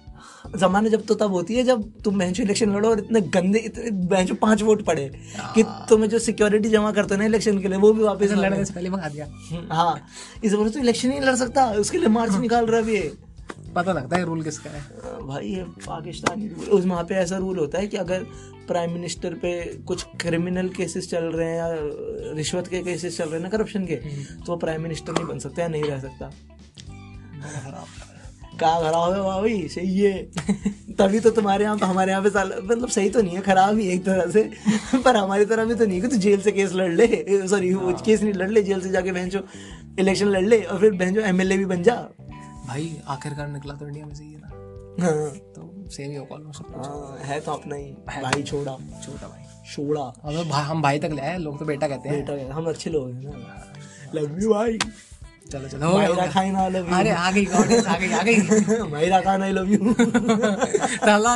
[0.57, 3.91] जमाने जब तो तब होती है जब तुम बेंचो इलेक्शन लड़ो और इतने गंदे इतने
[4.09, 5.11] बेंचो पाँच वोट पड़े
[5.55, 8.65] कि तुम्हें जो सिक्योरिटी जमा करते हो ना इलेक्शन के लिए वो भी वापस लड़ने
[8.65, 9.27] से पहले भगा दिया।
[9.71, 10.01] हाँ।
[10.45, 13.11] इस वजह तो इलेक्शन नहीं लड़ सकता उसके लिए मार्च निकाल रहा है
[13.75, 14.81] पता लगता है रूल किसका है।
[15.27, 18.27] भाई ये पाकिस्तानी उस वहाँ पे ऐसा रूल होता है कि अगर
[18.69, 19.53] प्राइम मिनिस्टर पे
[19.87, 21.69] कुछ क्रिमिनल केसेस चल रहे हैं या
[22.37, 25.39] रिश्वत के केसेस चल रहे हैं ना करप्शन के तो वो प्राइम मिनिस्टर नहीं बन
[25.39, 26.31] सकता या नहीं रह सकता।
[28.61, 30.23] कहाँ खराब है भाई सही है।
[30.99, 33.89] तभी तो तुम्हारे यहाँ हमारे यहाँ पे साल मतलब सही तो नहीं है खराब ही
[33.89, 34.43] एक तरह से।
[35.05, 37.73] पर हमारी तरह भी तो नहीं है कि तू जेल से केस लड़ ले। सॉरी
[37.75, 39.43] वो केस नहीं लड़ ले जेल से जाके बहन
[39.99, 41.95] इलेक्शन लड़ ले और फिर बहन एमएलए भी बन जा।
[42.67, 46.35] भाई आखिरकार निकला तो इंडिया में से ही है ना। हाँ। तो सेम ही होगा
[46.35, 47.91] ऑलमोस्ट सब हाँ, है तो अपना ही।
[48.23, 48.73] भाई छोड़ा।
[49.05, 52.25] छोटा भाई। छोड़ा। हमें भा, हम भाई तक ले आए लोग तो बेटा कहते हैं।
[52.25, 53.65] बेटा हम अच्छे लोग हैं ना।
[54.15, 54.79] लव यू भाई।
[55.53, 58.37] चलो चलो मायरा खान आई लव अरे आ गई ऑडियंस आ गई आ गई।
[58.93, 59.93] Myra Khan I love you
[61.05, 61.35] तला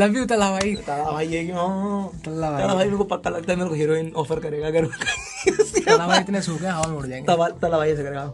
[0.00, 3.04] लव यू तला भाई। तारा भाई है कि हाँ तला भाई। तारा भाई मेरे को
[3.14, 6.96] पक्का लगता है मेरे को हीरोइन ऑफ़र करेगा अगर तला भाई इतने सूखे हवा में
[6.98, 8.32] उड़ जाएँगे। तला तला भाई ऐसे करेगा।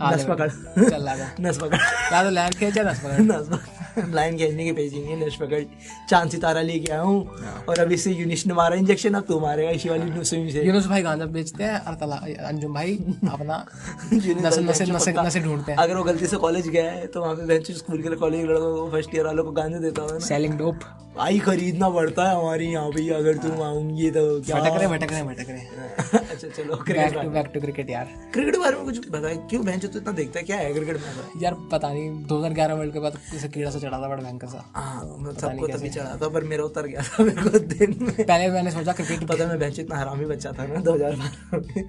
[0.12, 0.48] नस पकड़।
[0.90, 1.78] चल जा नस पकड़।
[2.12, 5.36] या तो खेल जा दस पकड़। नस पकड़। लाइन खेलने की पेजी नहीं है नश
[5.36, 5.62] पकड़
[6.10, 9.70] चाँद सितारा लेके आया हूँ। और अभी से यूनिश ने मारा इंजेक्शन अब तू मारेगा
[9.70, 12.16] इसी वाली स्विम से यूनुस भाई गांजा बेचते हैं और तला
[12.48, 12.96] अंजुम भाई
[13.32, 13.64] अपना
[14.12, 17.34] नशे नशे नशे नशे ढूंढते हैं। अगर वो गलती से कॉलेज गया है तो वहाँ
[17.36, 20.58] पे बेंच स्कूल के कॉलेज लड़कों को फ़र्स्ट ईयर वालों को गांजा देता हूँ सेलिंग
[20.58, 20.80] डोप
[21.18, 24.56] आई खरीदना पड़ता है हमारे यहाँ पे अगर तुम आऊँगी तो क्या?
[24.56, 28.54] भटक रहे भटक रहे भटक रहे। अच्छा चलो back to back to cricket यार। क्रिकेट
[28.54, 31.42] के बारे में कुछ बताए क्यों बेंच तो इतना देखता है क्या है क्रिकेट में?
[31.42, 34.64] यार पता नहीं 2011 वर्ल्ड के बाद किसी कीड़ा से चढ़ा था बड़ा भयंकर सा।
[34.74, 38.48] हाँ सबको तभी चढ़ा था पर मेरा उतर गया था मेरे को दिन में। पहले
[38.48, 41.84] मैंने सोचा क्रिकेट पता मैं बेंच इतना हरामी बच्चा था ना दो हज़ार में।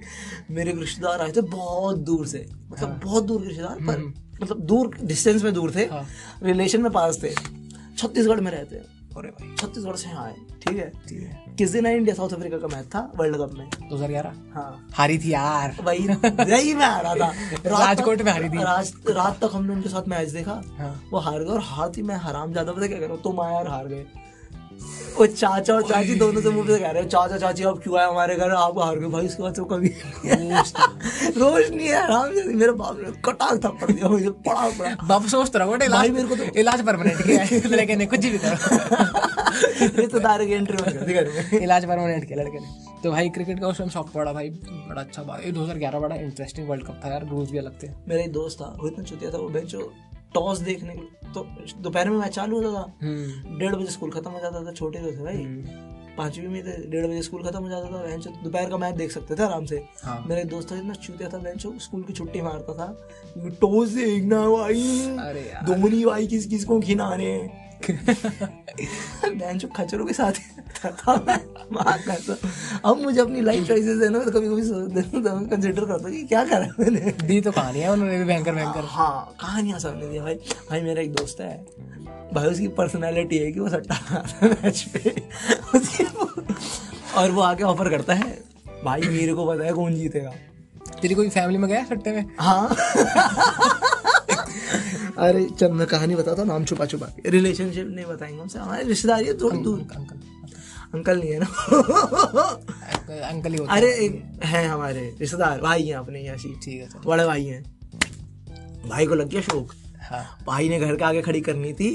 [0.50, 4.04] मेरे रिश्तेदार आए थे बहुत दूर से मतलब बहुत दूर के रिश्तेदार पर
[4.42, 6.06] मतलब दूर डिस्टेंस में दूर थे। हाँ।
[6.42, 7.30] रिलेशन में पास थे।
[7.98, 10.88] छत्तीसगढ़ में रहते हैं। अरे भाई। छत्तीसगढ़ से हाँ आए ठीक है?
[11.08, 14.32] ठीक है। किस दिन है इंडिया साउथ अफ्रीका का मैच था वर्ल्ड कप में। 2011
[14.54, 17.32] हाँ। हारी थी यार। वही वही मैं हारा था।
[17.66, 21.38] राजकोट में हारी थी। रात रात तक हमने उनके साथ मैच देखा। हाँ। वो हार
[21.42, 23.16] गए और हार थी मैं हराम ज़्यादा पता क्या करो?
[23.16, 24.04] तुम आया और हार गए।
[25.18, 27.98] वो चाचा और चाची दोनों से मुँह पे कह रहे हो चाचा चाची अब क्यों
[27.98, 28.50] आए हमारे घर?
[28.50, 29.88] आप हार गए भाई इसके बाद से कभी
[31.40, 35.26] रोज नहीं है आराम से। मेरे बाप ने कटाक थप्पड़ दिया मुझे पड़ा पड़ा। बाप
[35.26, 37.60] सोचता रहा बेटा इलाज मेरे को तो- इलाज परमानेंट किया है?
[37.68, 38.56] लड़के ने कुछ भी करो।
[39.96, 42.66] रिश्तेदार की एंट्री हो गई। घर में। इलाज परमानेंट किया लड़के ने।
[43.04, 44.50] तो भाई क्रिकेट का उस टाइम शौक पड़ा भाई
[44.88, 47.88] बड़ा अच्छा बात। ये 2011 बड़ा इंटरेस्टिंग वर्ल्ड कप था यार रूल्स भी अलग थे।
[48.08, 49.92] मेरा एक दोस्त था वो इतना चुतिया था वो बेंचो
[50.34, 51.48] टॉस देखने के- तो
[51.80, 54.98] दोपहर में मैच चालू होता था। हम्म। डेढ़ बजे स्कूल खत्म हो जाता था छोटे
[54.98, 55.36] तो थे भाई।
[56.16, 59.12] पांचवी में थे डेढ़ बजे स्कूल खत्म हो जाता था बेंच दोपहर का मैच देख
[59.12, 62.40] सकते थे आराम से। हाँ। मेरा दोस्त था इतना चूतिया था बेंच स्कूल की छुट्टी
[62.40, 63.08] मारता था।
[63.38, 65.00] टॉस देखना भाई।
[65.64, 67.50] धोनी भाई किस किस को खिलाने
[69.26, 71.51] बेंच खचरों के साथ रहता था। मैं।
[72.84, 74.62] अब मुझे अपनी लाइफ चॉइसेस है ना तो कभी कभी
[75.48, 78.84] कंसिडर करता हूँ कि क्या करा मैंने। दी तो कहानी है उन्होंने भी भयंकर भयंकर।
[78.90, 80.34] हाँ कहानियाँ सामने दिया भाई।
[80.70, 81.54] भाई मेरा एक दोस्त है।
[82.34, 85.10] भाई उसकी पर्सनालिटी है कि वो सट्टा है मैच पे।
[85.74, 86.04] उसकी
[87.16, 88.38] और वो आके ऑफ़र करता है
[88.84, 90.32] भाई मेरे को पता है कौन जीतेगा।
[91.02, 92.24] तेरी कोई फैमिली में गया सट्टे में?
[92.40, 92.68] हाँ।
[95.18, 98.84] अरे चल मैं कहानी बताता हूँ नाम छुपा छुपा के। रिलेशनशिप नहीं बताएँगे हमसे हमारे
[98.84, 100.16] रिश्तेदारी है थोड़ी दूर। अंकल।
[100.94, 101.46] अंकल नहीं है ना?
[101.46, 106.88] अंकल अंकल ही होता अरे एक है हमारे रिश्तेदार भाई हैं अपने यहाँ ठीक है
[107.06, 107.62] बड़े भाई हैं।
[108.88, 109.72] भाई को लग गया शौक।
[110.02, 111.90] हाँ। भाई ने घर के आगे खड़ी करनी थी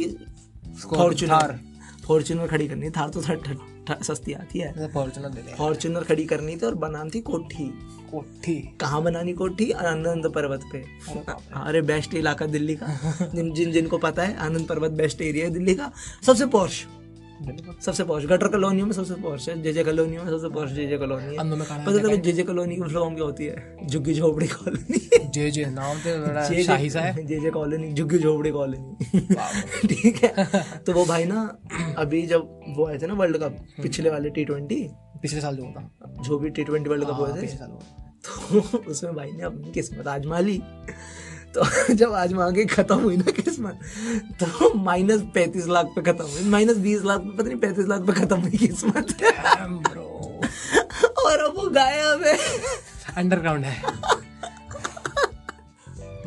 [0.89, 1.59] फॉर्चुनर
[2.05, 6.65] फॉर्चुनर खड़ी करनी थार तो थर, सस्ती आती है। फॉर्चुनर दे फॉर्चुनर खड़ी करनी थी
[6.65, 7.65] और बनानी थी कोठी।
[8.11, 8.55] कोठी?
[8.81, 9.69] कहाँ बनानी कोठी?
[9.71, 10.83] आनंद पर्वत पे।
[11.61, 12.87] अरे बेस्ट इलाका दिल्ली का।
[13.35, 15.91] जिन जिन जिनको पता है आनंद पर्वत बेस्ट एरिया है दिल्ली का।
[16.25, 16.85] सबसे पॉश
[17.37, 21.23] सबसे पॉश गटर कॉलोनियों में सबसे पॉश है जेजे कॉलोनियों में सबसे पॉश जेजे कॉलोनी
[21.23, 23.87] है। अंदर में खाना पता है जेजे कॉलोनी की फ्लॉम क्या होती है?
[23.87, 24.99] झुग्गी झोपड़ी कॉलोनी
[25.33, 29.19] जे जे नाम तो बड़ा शाही सा है। जे जे कॉलोनी झुग्गी झोपड़ी कॉलोनी
[29.87, 30.45] ठीक है?
[30.79, 31.41] तो वो भाई ना
[31.97, 34.81] अभी जब वो आए थे ना वर्ल्ड कप पिछले वाले टी ट्वेंटी
[35.21, 37.79] पिछले साल जो होता जो भी टी ट्वेंटी वर्ल्ड कप हाँ, हुए थे साल हुआ।
[38.25, 40.57] तो उसमें भाई ने अपनी किस्मत आजमा ली।
[41.55, 46.49] तो जब आजमा के खत्म हुई ना किस्मत तो माइनस पैंतीस लाख पे खत्म हुई।
[46.49, 49.23] माइनस बीस लाख पे पता नहीं पैंतीस लाख पे खत्म हुई किस्मत।
[51.25, 52.37] और अब वो गायब है।
[53.17, 53.81] अंडरग्राउंड है।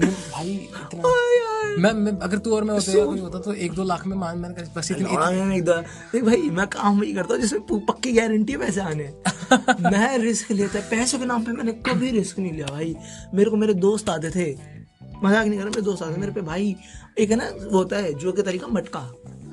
[0.00, 4.16] भाई इतना मैं मैं अगर तू और मैं होते होता तो एक दो लाख में
[4.16, 8.12] मान मैंने बस इतनी लौड़ा मैंने देख भाई मैं काम वही करता हूँ जिसमें पक्की
[8.12, 9.12] गारंटी है पैसे आने।
[9.90, 12.96] मैं रिस्क लेता पैसों के नाम पे मैंने कभी रिस्क नहीं लिया भाई।
[13.34, 14.79] मेरे को मेरे दोस्त आते थे।
[15.24, 16.74] मज़ाक नहीं कर रहा मेरे दोस्त आते मेरे पे भाई
[17.18, 19.00] एक है ना वो होता है जो के तरीका मटका।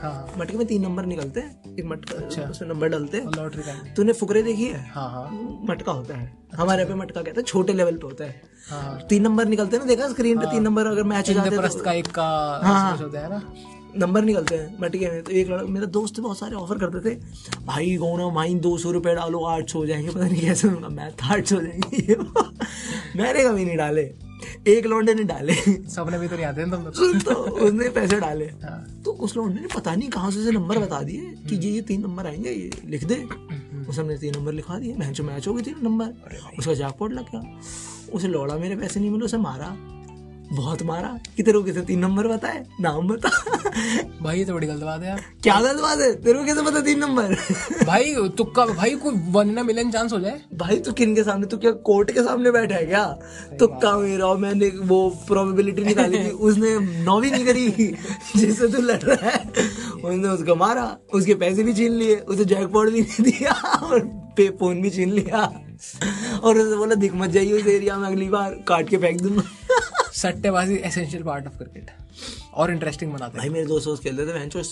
[0.01, 3.63] हाँ। मटके में तीन नंबर निकलते हैं एक मटका अच्छा। उसमें नंबर डालते हैं। लॉटरी
[3.63, 4.83] का तूने फुकरे देखी है?
[4.89, 5.29] हाँ हाँ।
[5.69, 8.99] मटका होता है। अच्छा। हमारे पे मटका कहते हैं छोटे लेवल पे होता है। हाँ।
[9.09, 11.69] तीन नंबर निकलते हैं ना देखा स्क्रीन पे तीन नंबर अगर मैच हो जाते हैं
[11.69, 12.27] तो का एक का
[12.63, 13.41] हाँ। होता है ना।
[13.97, 17.15] नंबर निकलते हैं मटके में। तो एक लड़का मेरे दोस्त बहुत सारे ऑफ़र करते थे।
[17.65, 20.89] भाई कौन माई दो सौ रुपये डालो आठ सौ हो जाएँगे। पता नहीं कैसे उनका
[20.89, 22.15] मैथ आठ सौ हो जाएँगे।
[23.17, 24.03] मैंने कभी नहीं डाले।
[24.67, 25.53] एक लौंडे ने डाले।
[25.89, 29.35] सपने भी तो नहीं आते हैं तुम लोग। तो उसने पैसे डाले। हाँ। तो उस
[29.37, 32.27] लौंडे ने पता नहीं कहाँ से उसे नंबर बता दिए कि ये ये तीन नंबर
[32.27, 33.15] आएँगे ये लिख दे।
[33.89, 36.13] उस हमने तीन नंबर लिखा दिए। मैच मैच हो गई तीन नंबर।
[36.59, 37.59] उसका जैकपॉट लग गया।
[38.13, 39.77] उसे लौड़ा मेरे पैसे नहीं मिले उसे मारा।
[40.51, 43.29] बहुत मारा। कि तेरे को तीन नंबर बताए। नाम बता।
[44.21, 46.11] भाई ये तो बड़ी गलत बात है यार। क्या गलत बात है?
[46.21, 47.33] तेरे को कैसे पता तीन नंबर?
[47.85, 51.47] भाई तुक्का भाई कोई वन इन मिलियन चांस हो जाए। भाई तू किन के सामने?
[51.47, 53.05] तू क्या कोर्ट के सामने बैठा है क्या?
[53.59, 57.95] तुक्का मेरा मैंने वो प्रोबेबिलिटी निकाली थी। उसने नौ भी नहीं करी
[58.35, 62.89] जिससे तू लड़ रहा है। उसने उसको मारा उसके पैसे भी छीन लिए उसे जैकपॉट
[62.89, 63.51] भी नहीं दिया
[63.83, 63.99] और
[64.37, 65.43] पे फ़ोन भी छीन लिया।
[66.43, 69.43] और उसने बोला दिख मत जाइए उस एरिया में अगली बार काट के फेंक दूँगा।
[70.21, 71.91] सट्टेबाजी एसेंशियल पार्ट ऑफ़ क्रिकेट
[72.53, 74.63] और इंटरेस्टिंग बनाते भाई मेरे दोस्त दोस्त खेलते थे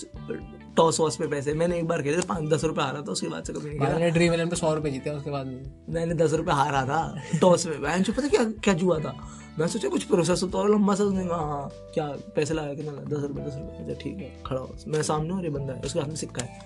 [0.76, 3.28] टॉस वॉस पे पैसे मैंने एक बार खेले थे पाँच दस रुपये हारा था उसके
[3.28, 5.46] बाद से कभी नहीं मैंने ड्रीम इलेवन पे सौ रुपये जीते उसके बाद
[5.88, 9.14] मैंने दस रुपये हारा था टॉस में भैंचो पता क्या क्या जुआ था?
[9.58, 12.82] मैं सोचा कुछ प्रोसेस होता और लंबा सा उसने कहा हाँ क्या पैसे लाया कि
[12.82, 15.72] ना दस रुपये दस रुपये अच्छा ठीक है खड़ा हो। मैं सामने और ये बंदा
[15.72, 16.58] है उसके हाथ में सिक्का है।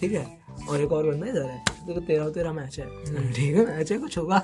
[0.00, 0.26] ठीक है?
[0.68, 2.86] और एक और बंदा इधर है। देखो तेरह और तेरह मैच है।
[3.32, 4.38] ठीक है मैच है कुछ होगा।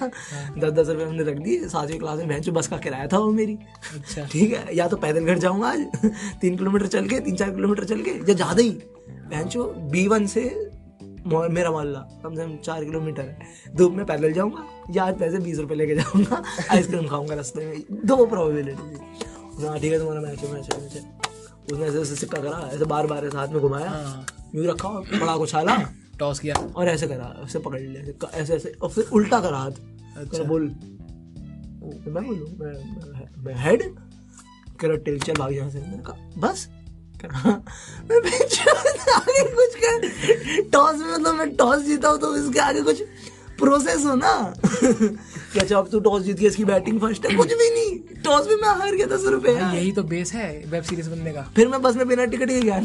[0.59, 3.31] दस दस रुपये हमने रख दिए सातवीं क्लास में भैंचो बस का किराया था वो
[3.33, 3.57] मेरी।
[3.95, 5.87] अच्छा। ठीक है या तो पैदल घर जाऊँगा आज
[6.41, 8.71] तीन किलोमीटर चल के तीन चार किलोमीटर चल के या ज़्यादा ही।
[9.31, 10.43] भैंचो बी वन से
[11.27, 15.39] मेरा मोहल्ला कम से कम चार किलोमीटर है। धूप में पैदल जाऊँगा या आज पैसे
[15.41, 20.39] बीस रुपये लेके जाऊँगा आइसक्रीम खाऊँगा रास्ते में दो प्रोबेबिलिटी हाँ ठीक है तुम्हारा मैच
[20.39, 21.24] है मैच है मैच है।
[21.73, 24.89] उसने ऐसे ऐसे सिक्का करा ऐसे बार बार ऐसे हाथ में घुमाया। हाँ। यूँ रखा
[24.89, 25.77] और बड़ा को छाला
[26.19, 29.71] टॉस किया। और ऐसे करा ऐसे पकड़ लिया ऐसे- ऐसे और फिर उल्टा करा हाथ।
[30.17, 30.63] अच्छा। बोल।
[32.07, 33.95] मैं बोलूँ मैं मैं- हेड
[34.81, 36.69] करा टेल चल भाग यहाँ से। मैंने कहा बस।
[38.11, 38.17] मैं
[39.13, 40.09] आगे कुछ कर।
[40.73, 43.03] टॉस में मतलब मैं टॉस जीता हूँ तो इसके आगे कुछ
[43.59, 44.55] प्रोसेस हो ना?
[45.53, 47.37] कि अच्छा अब तू टॉस जीत गया इसकी बैटिंग फ़र्स्ट है?
[47.37, 47.84] कुछ भी नहीं।
[48.25, 51.43] टॉस में मैं हार गया दस रुपए। यही तो बेस है वेब सीरीज़ बनने का।
[51.57, 52.77] फिर मैं बस में बिना टिकट ही गया।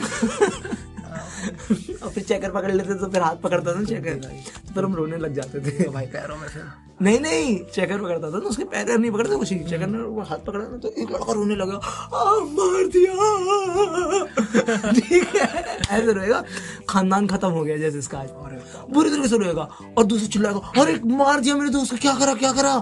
[2.04, 5.18] और फिर चेकर पकड़ लेते तो फिर हाथ पकड़ता था चेकर तो फिर हम रोने
[5.18, 6.64] लग जाते थे। तो भाई पैरों में फिर
[7.02, 10.22] नहीं नहीं चेकर पकड़ता था ना उसके पैर नहीं पकड़ते कुछ ही। चेकर ने वो
[10.30, 12.24] हाथ पकड़ा ना तो एक लड़का रोने लगा। आ,
[12.58, 13.14] मार दिया।
[14.92, 15.48] ठीक है।
[15.92, 16.44] ऐसे रोएगा
[16.90, 18.30] खानदान खत्म हो गया जैसे इसका आज।
[18.90, 19.68] बुरी तरीके से रोएगा
[19.98, 22.74] और दूसरे चिल्लाएगा अरे मार दिया मेरे दोस्त को क्या करा क्या करा?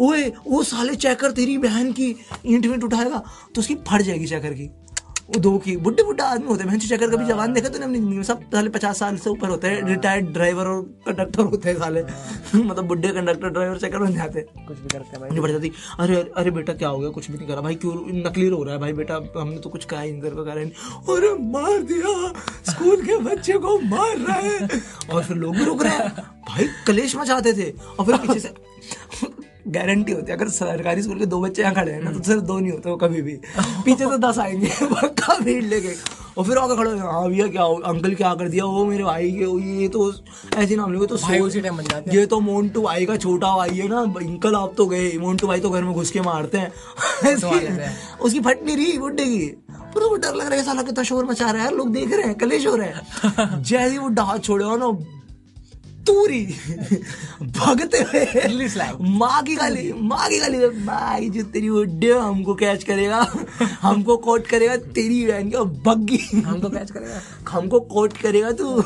[0.00, 3.22] ओए वो साले चेकर तेरी बहन की ईंट वींट उठाएगा
[3.54, 4.70] तो उसकी फट जाएगी चेकर की।
[5.28, 7.98] वो दो की बुढ़े बुढ़ा आदमी होते हैं भैंस चक्कर कभी जवान देखा तूने अपनी
[7.98, 8.24] ज़िंदगी में?
[8.24, 12.02] सब साले पचास साल से ऊपर होते हैं रिटायर्ड ड्राइवर और कंडक्टर होते हैं साले।
[12.54, 15.50] मतलब बुढ़े कंडक्टर ड्राइवर चक्कर बन जाते हैं। कुछ भी करते हैं भाई। नहीं बढ़
[15.50, 17.10] जाती अरे अरे- बेटा क्या हो गया?
[17.10, 18.80] कुछ भी नहीं करा। भाई क्यों नकली रो रहा है?
[18.80, 20.70] भाई बेटा हमने तो कुछ कहा ही नहीं करा नहीं।
[21.16, 22.32] अरे मार दिया!
[22.72, 24.68] स्कूल के बच्चे को मार रहा है!
[25.12, 26.08] और फिर लोग भी रुक रहे हैं।
[26.48, 28.54] भाई कलेश मचाते थे। और फिर पीछे से
[29.68, 32.42] गारंटी होती है। अगर सरकारी स्कूल के दो बच्चे यहाँ खड़े हैं ना तो सिर्फ़
[32.42, 33.32] दो नहीं होते वो कभी भी।
[33.84, 35.94] पीछे तो दस आएँगे पक्का भीड़ लेके।
[36.38, 38.64] और फिर आगे खड़े हाँ भैया क्या अंकल क्या कर दिया?
[38.64, 39.44] वो मेरे भाई के
[39.80, 40.12] ये तो
[40.56, 43.56] ऐसे नाम लोगे तो भाई उसी टाइम बन जाते ये तो मोन्टू भाई का छोटा
[43.56, 46.58] भाई है ना अंकल आप तो गए मोन्टू भाई तो घर में घुस के मारते
[46.58, 46.72] हैं।
[48.20, 51.24] उसकी फट नहीं रही बुड्ढे की। पर उसको डर लग रहा है साला कितना शोर
[51.24, 54.64] मचा रहा है लोग देख रहे हैं कलेश हो रहे हैं। जैसे वो डाह छोड़े
[54.64, 54.86] हो ना
[56.08, 56.44] तूरी।
[57.42, 58.24] भागते हुए
[59.18, 63.20] माँ की गाली माँ की गाली माँ की जो तेरी बुड्ढे हमको कैच करेगा
[63.82, 68.80] हमको कोट करेगा तेरी बहन की बग्गी। हमको कैच करेगा। हमको कोट करेगा तू।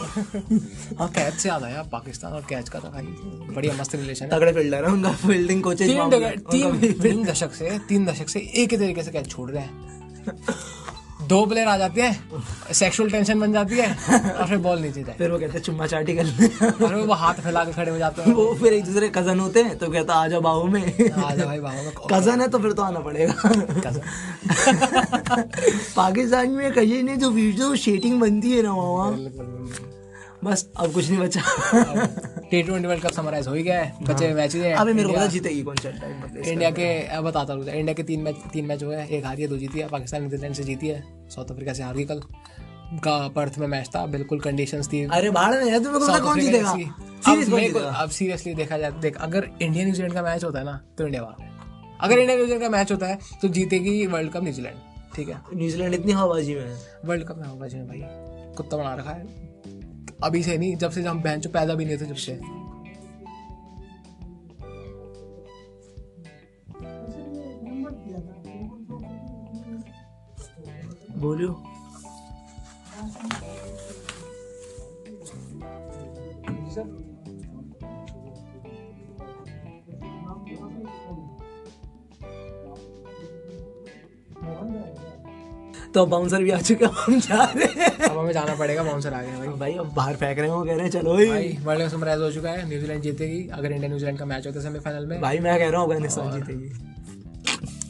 [0.98, 3.06] हाँ कैच से याद आया पाकिस्तान और कैच का था भाई
[3.54, 5.90] बढ़िया मस्त रिलेशन तगड़े फील्डर है उनका फील्डिंग कोचेज
[6.50, 9.90] तीन दशक से तीन दशक से एक ही तरीके से कैच छोड़ रहे हैं।
[11.32, 12.42] दो प्लेयर आ जाते हैं
[12.74, 13.88] सेक्सुअल टेंशन बन जाती है
[14.32, 16.26] और फिर बॉल नीचे जाए फिर वो कहते हैं चुम्मा चाटी कर
[16.84, 19.62] और वो हाथ फैला के खड़े हो जाते हैं। वो फिर एक दूसरे कज़न होते
[19.62, 22.48] हैं तो कहता आ जाओ बाहू में। आ जाओ भाई बाहू में कज़न है?
[22.48, 23.32] तो फिर तो आना पड़ेगा।
[25.96, 29.12] पाकिस्तान में कहीं नहीं जो वीडियो शेटिंग बनती है ना वहाँ।
[30.44, 31.40] बस अब कुछ नहीं बचा।
[32.50, 35.14] T twenty world cup summarise हो ही गया है। बचे मैचेज हैं अबे मेरे को
[35.14, 38.66] पता जीतेगी कौन सा टाइम इंडिया के अब बताता हूँ इंडिया के तीन मैच तीन
[38.66, 41.50] मैच हुए हैं। एक हारी है दो जीती है। पाकिस्तान नीदरलैंड से जीती है। साउथ
[41.50, 42.20] अफ्रीका से हार गई कल।
[42.98, 46.70] का पर्थ में मैच था। बिल्कुल कंडीशंस थी। अरे बाहर में है तुम्हें कौन जीतेगा?
[46.70, 51.04] अब अब सीरियसली देखा जाए देख अगर इंडिया न्यूजीलैंड का मैच होता है ना तो
[51.04, 51.50] इंडिया बाहर है।
[52.00, 54.76] अगर इंडिया न्यूजीलैंड का मैच होता है तो जीतेगी वर्ल्ड कप न्यूजीलैंड
[55.14, 55.40] ठीक है?
[55.54, 58.02] न्यूजीलैंड इतनी हवाबाजी में है। वर्ल्ड कप में होगा में भाई
[58.56, 59.50] कुत्ता बना रखा है।
[60.22, 62.40] अभी से नहीं जब से हम बहन पैदा भी नहीं थे जब से।
[71.18, 71.62] बोलियो।
[85.94, 89.14] तो बाउंसर भी आ चुके हैं हम जा रहे हैं। अब हमें जाना पड़ेगा बाउंसर
[89.14, 91.26] आ गए भाई। भाई अब बाहर फेंक रहे हो वो कह रहे हैं चलो ही
[91.28, 94.58] भाई वर्ल्ड कप समराइज हो चुका है न्यूजीलैंड जीतेगी अगर इंडिया न्यूजीलैंड का मैच होता
[94.58, 96.72] है सेमीफाइनल में। भाई मैं कह रहा हूँ अफ़गानिस्तान जीतेगी।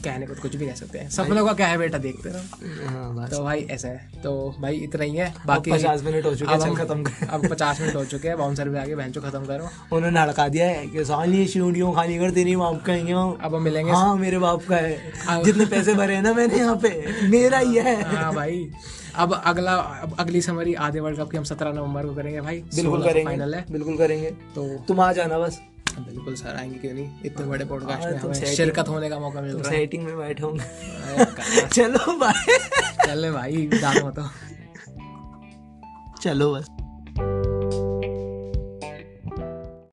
[0.03, 2.87] कहने को तो कुछ भी कह सकते हैं। सपनों का क्या है बेटा देखते रहो।
[2.87, 6.53] हाँ तो भाई ऐसा है। तो भाई इतना ही है। बाकी पचास मिनट हो चुके
[6.53, 9.69] हैं खत्म कर। अब पचास मिनट हो चुके हैं बाउंसर भी आगे बहन खत्म करो।
[9.95, 13.55] उन्होंने हड़का दिया है कि साली सीढ़ियों खाली कर तेरी बाप का ही हूँ अब
[13.55, 16.89] हम मिलेंगे। हाँ मेरे बाप का है। जितने पैसे भरे हैं ना मैंने यहाँ पे
[17.29, 18.69] मेरा ही है। हाँ भाई।
[19.15, 19.73] अब अगला
[20.03, 23.23] अब अगली समरी आधे वर्ल्ड कप की हम सत्रह नवंबर को करेंगे भाई। बिल्कुल करेंगे
[23.25, 25.59] फाइनल है। बिल्कुल करेंगे। तो तुम आ जाना बस।
[26.01, 27.09] बिल्कुल सर आएँगे क्यों नहीं?
[27.25, 31.65] इतने बड़े पॉडकास्ट में हमें शिरकत होने का मौका मिल रहा सेटिंग में बैठे होंगे।
[31.65, 32.57] चलो भाई
[33.07, 34.29] चल भाई दानो तो।
[36.21, 36.65] चलो बस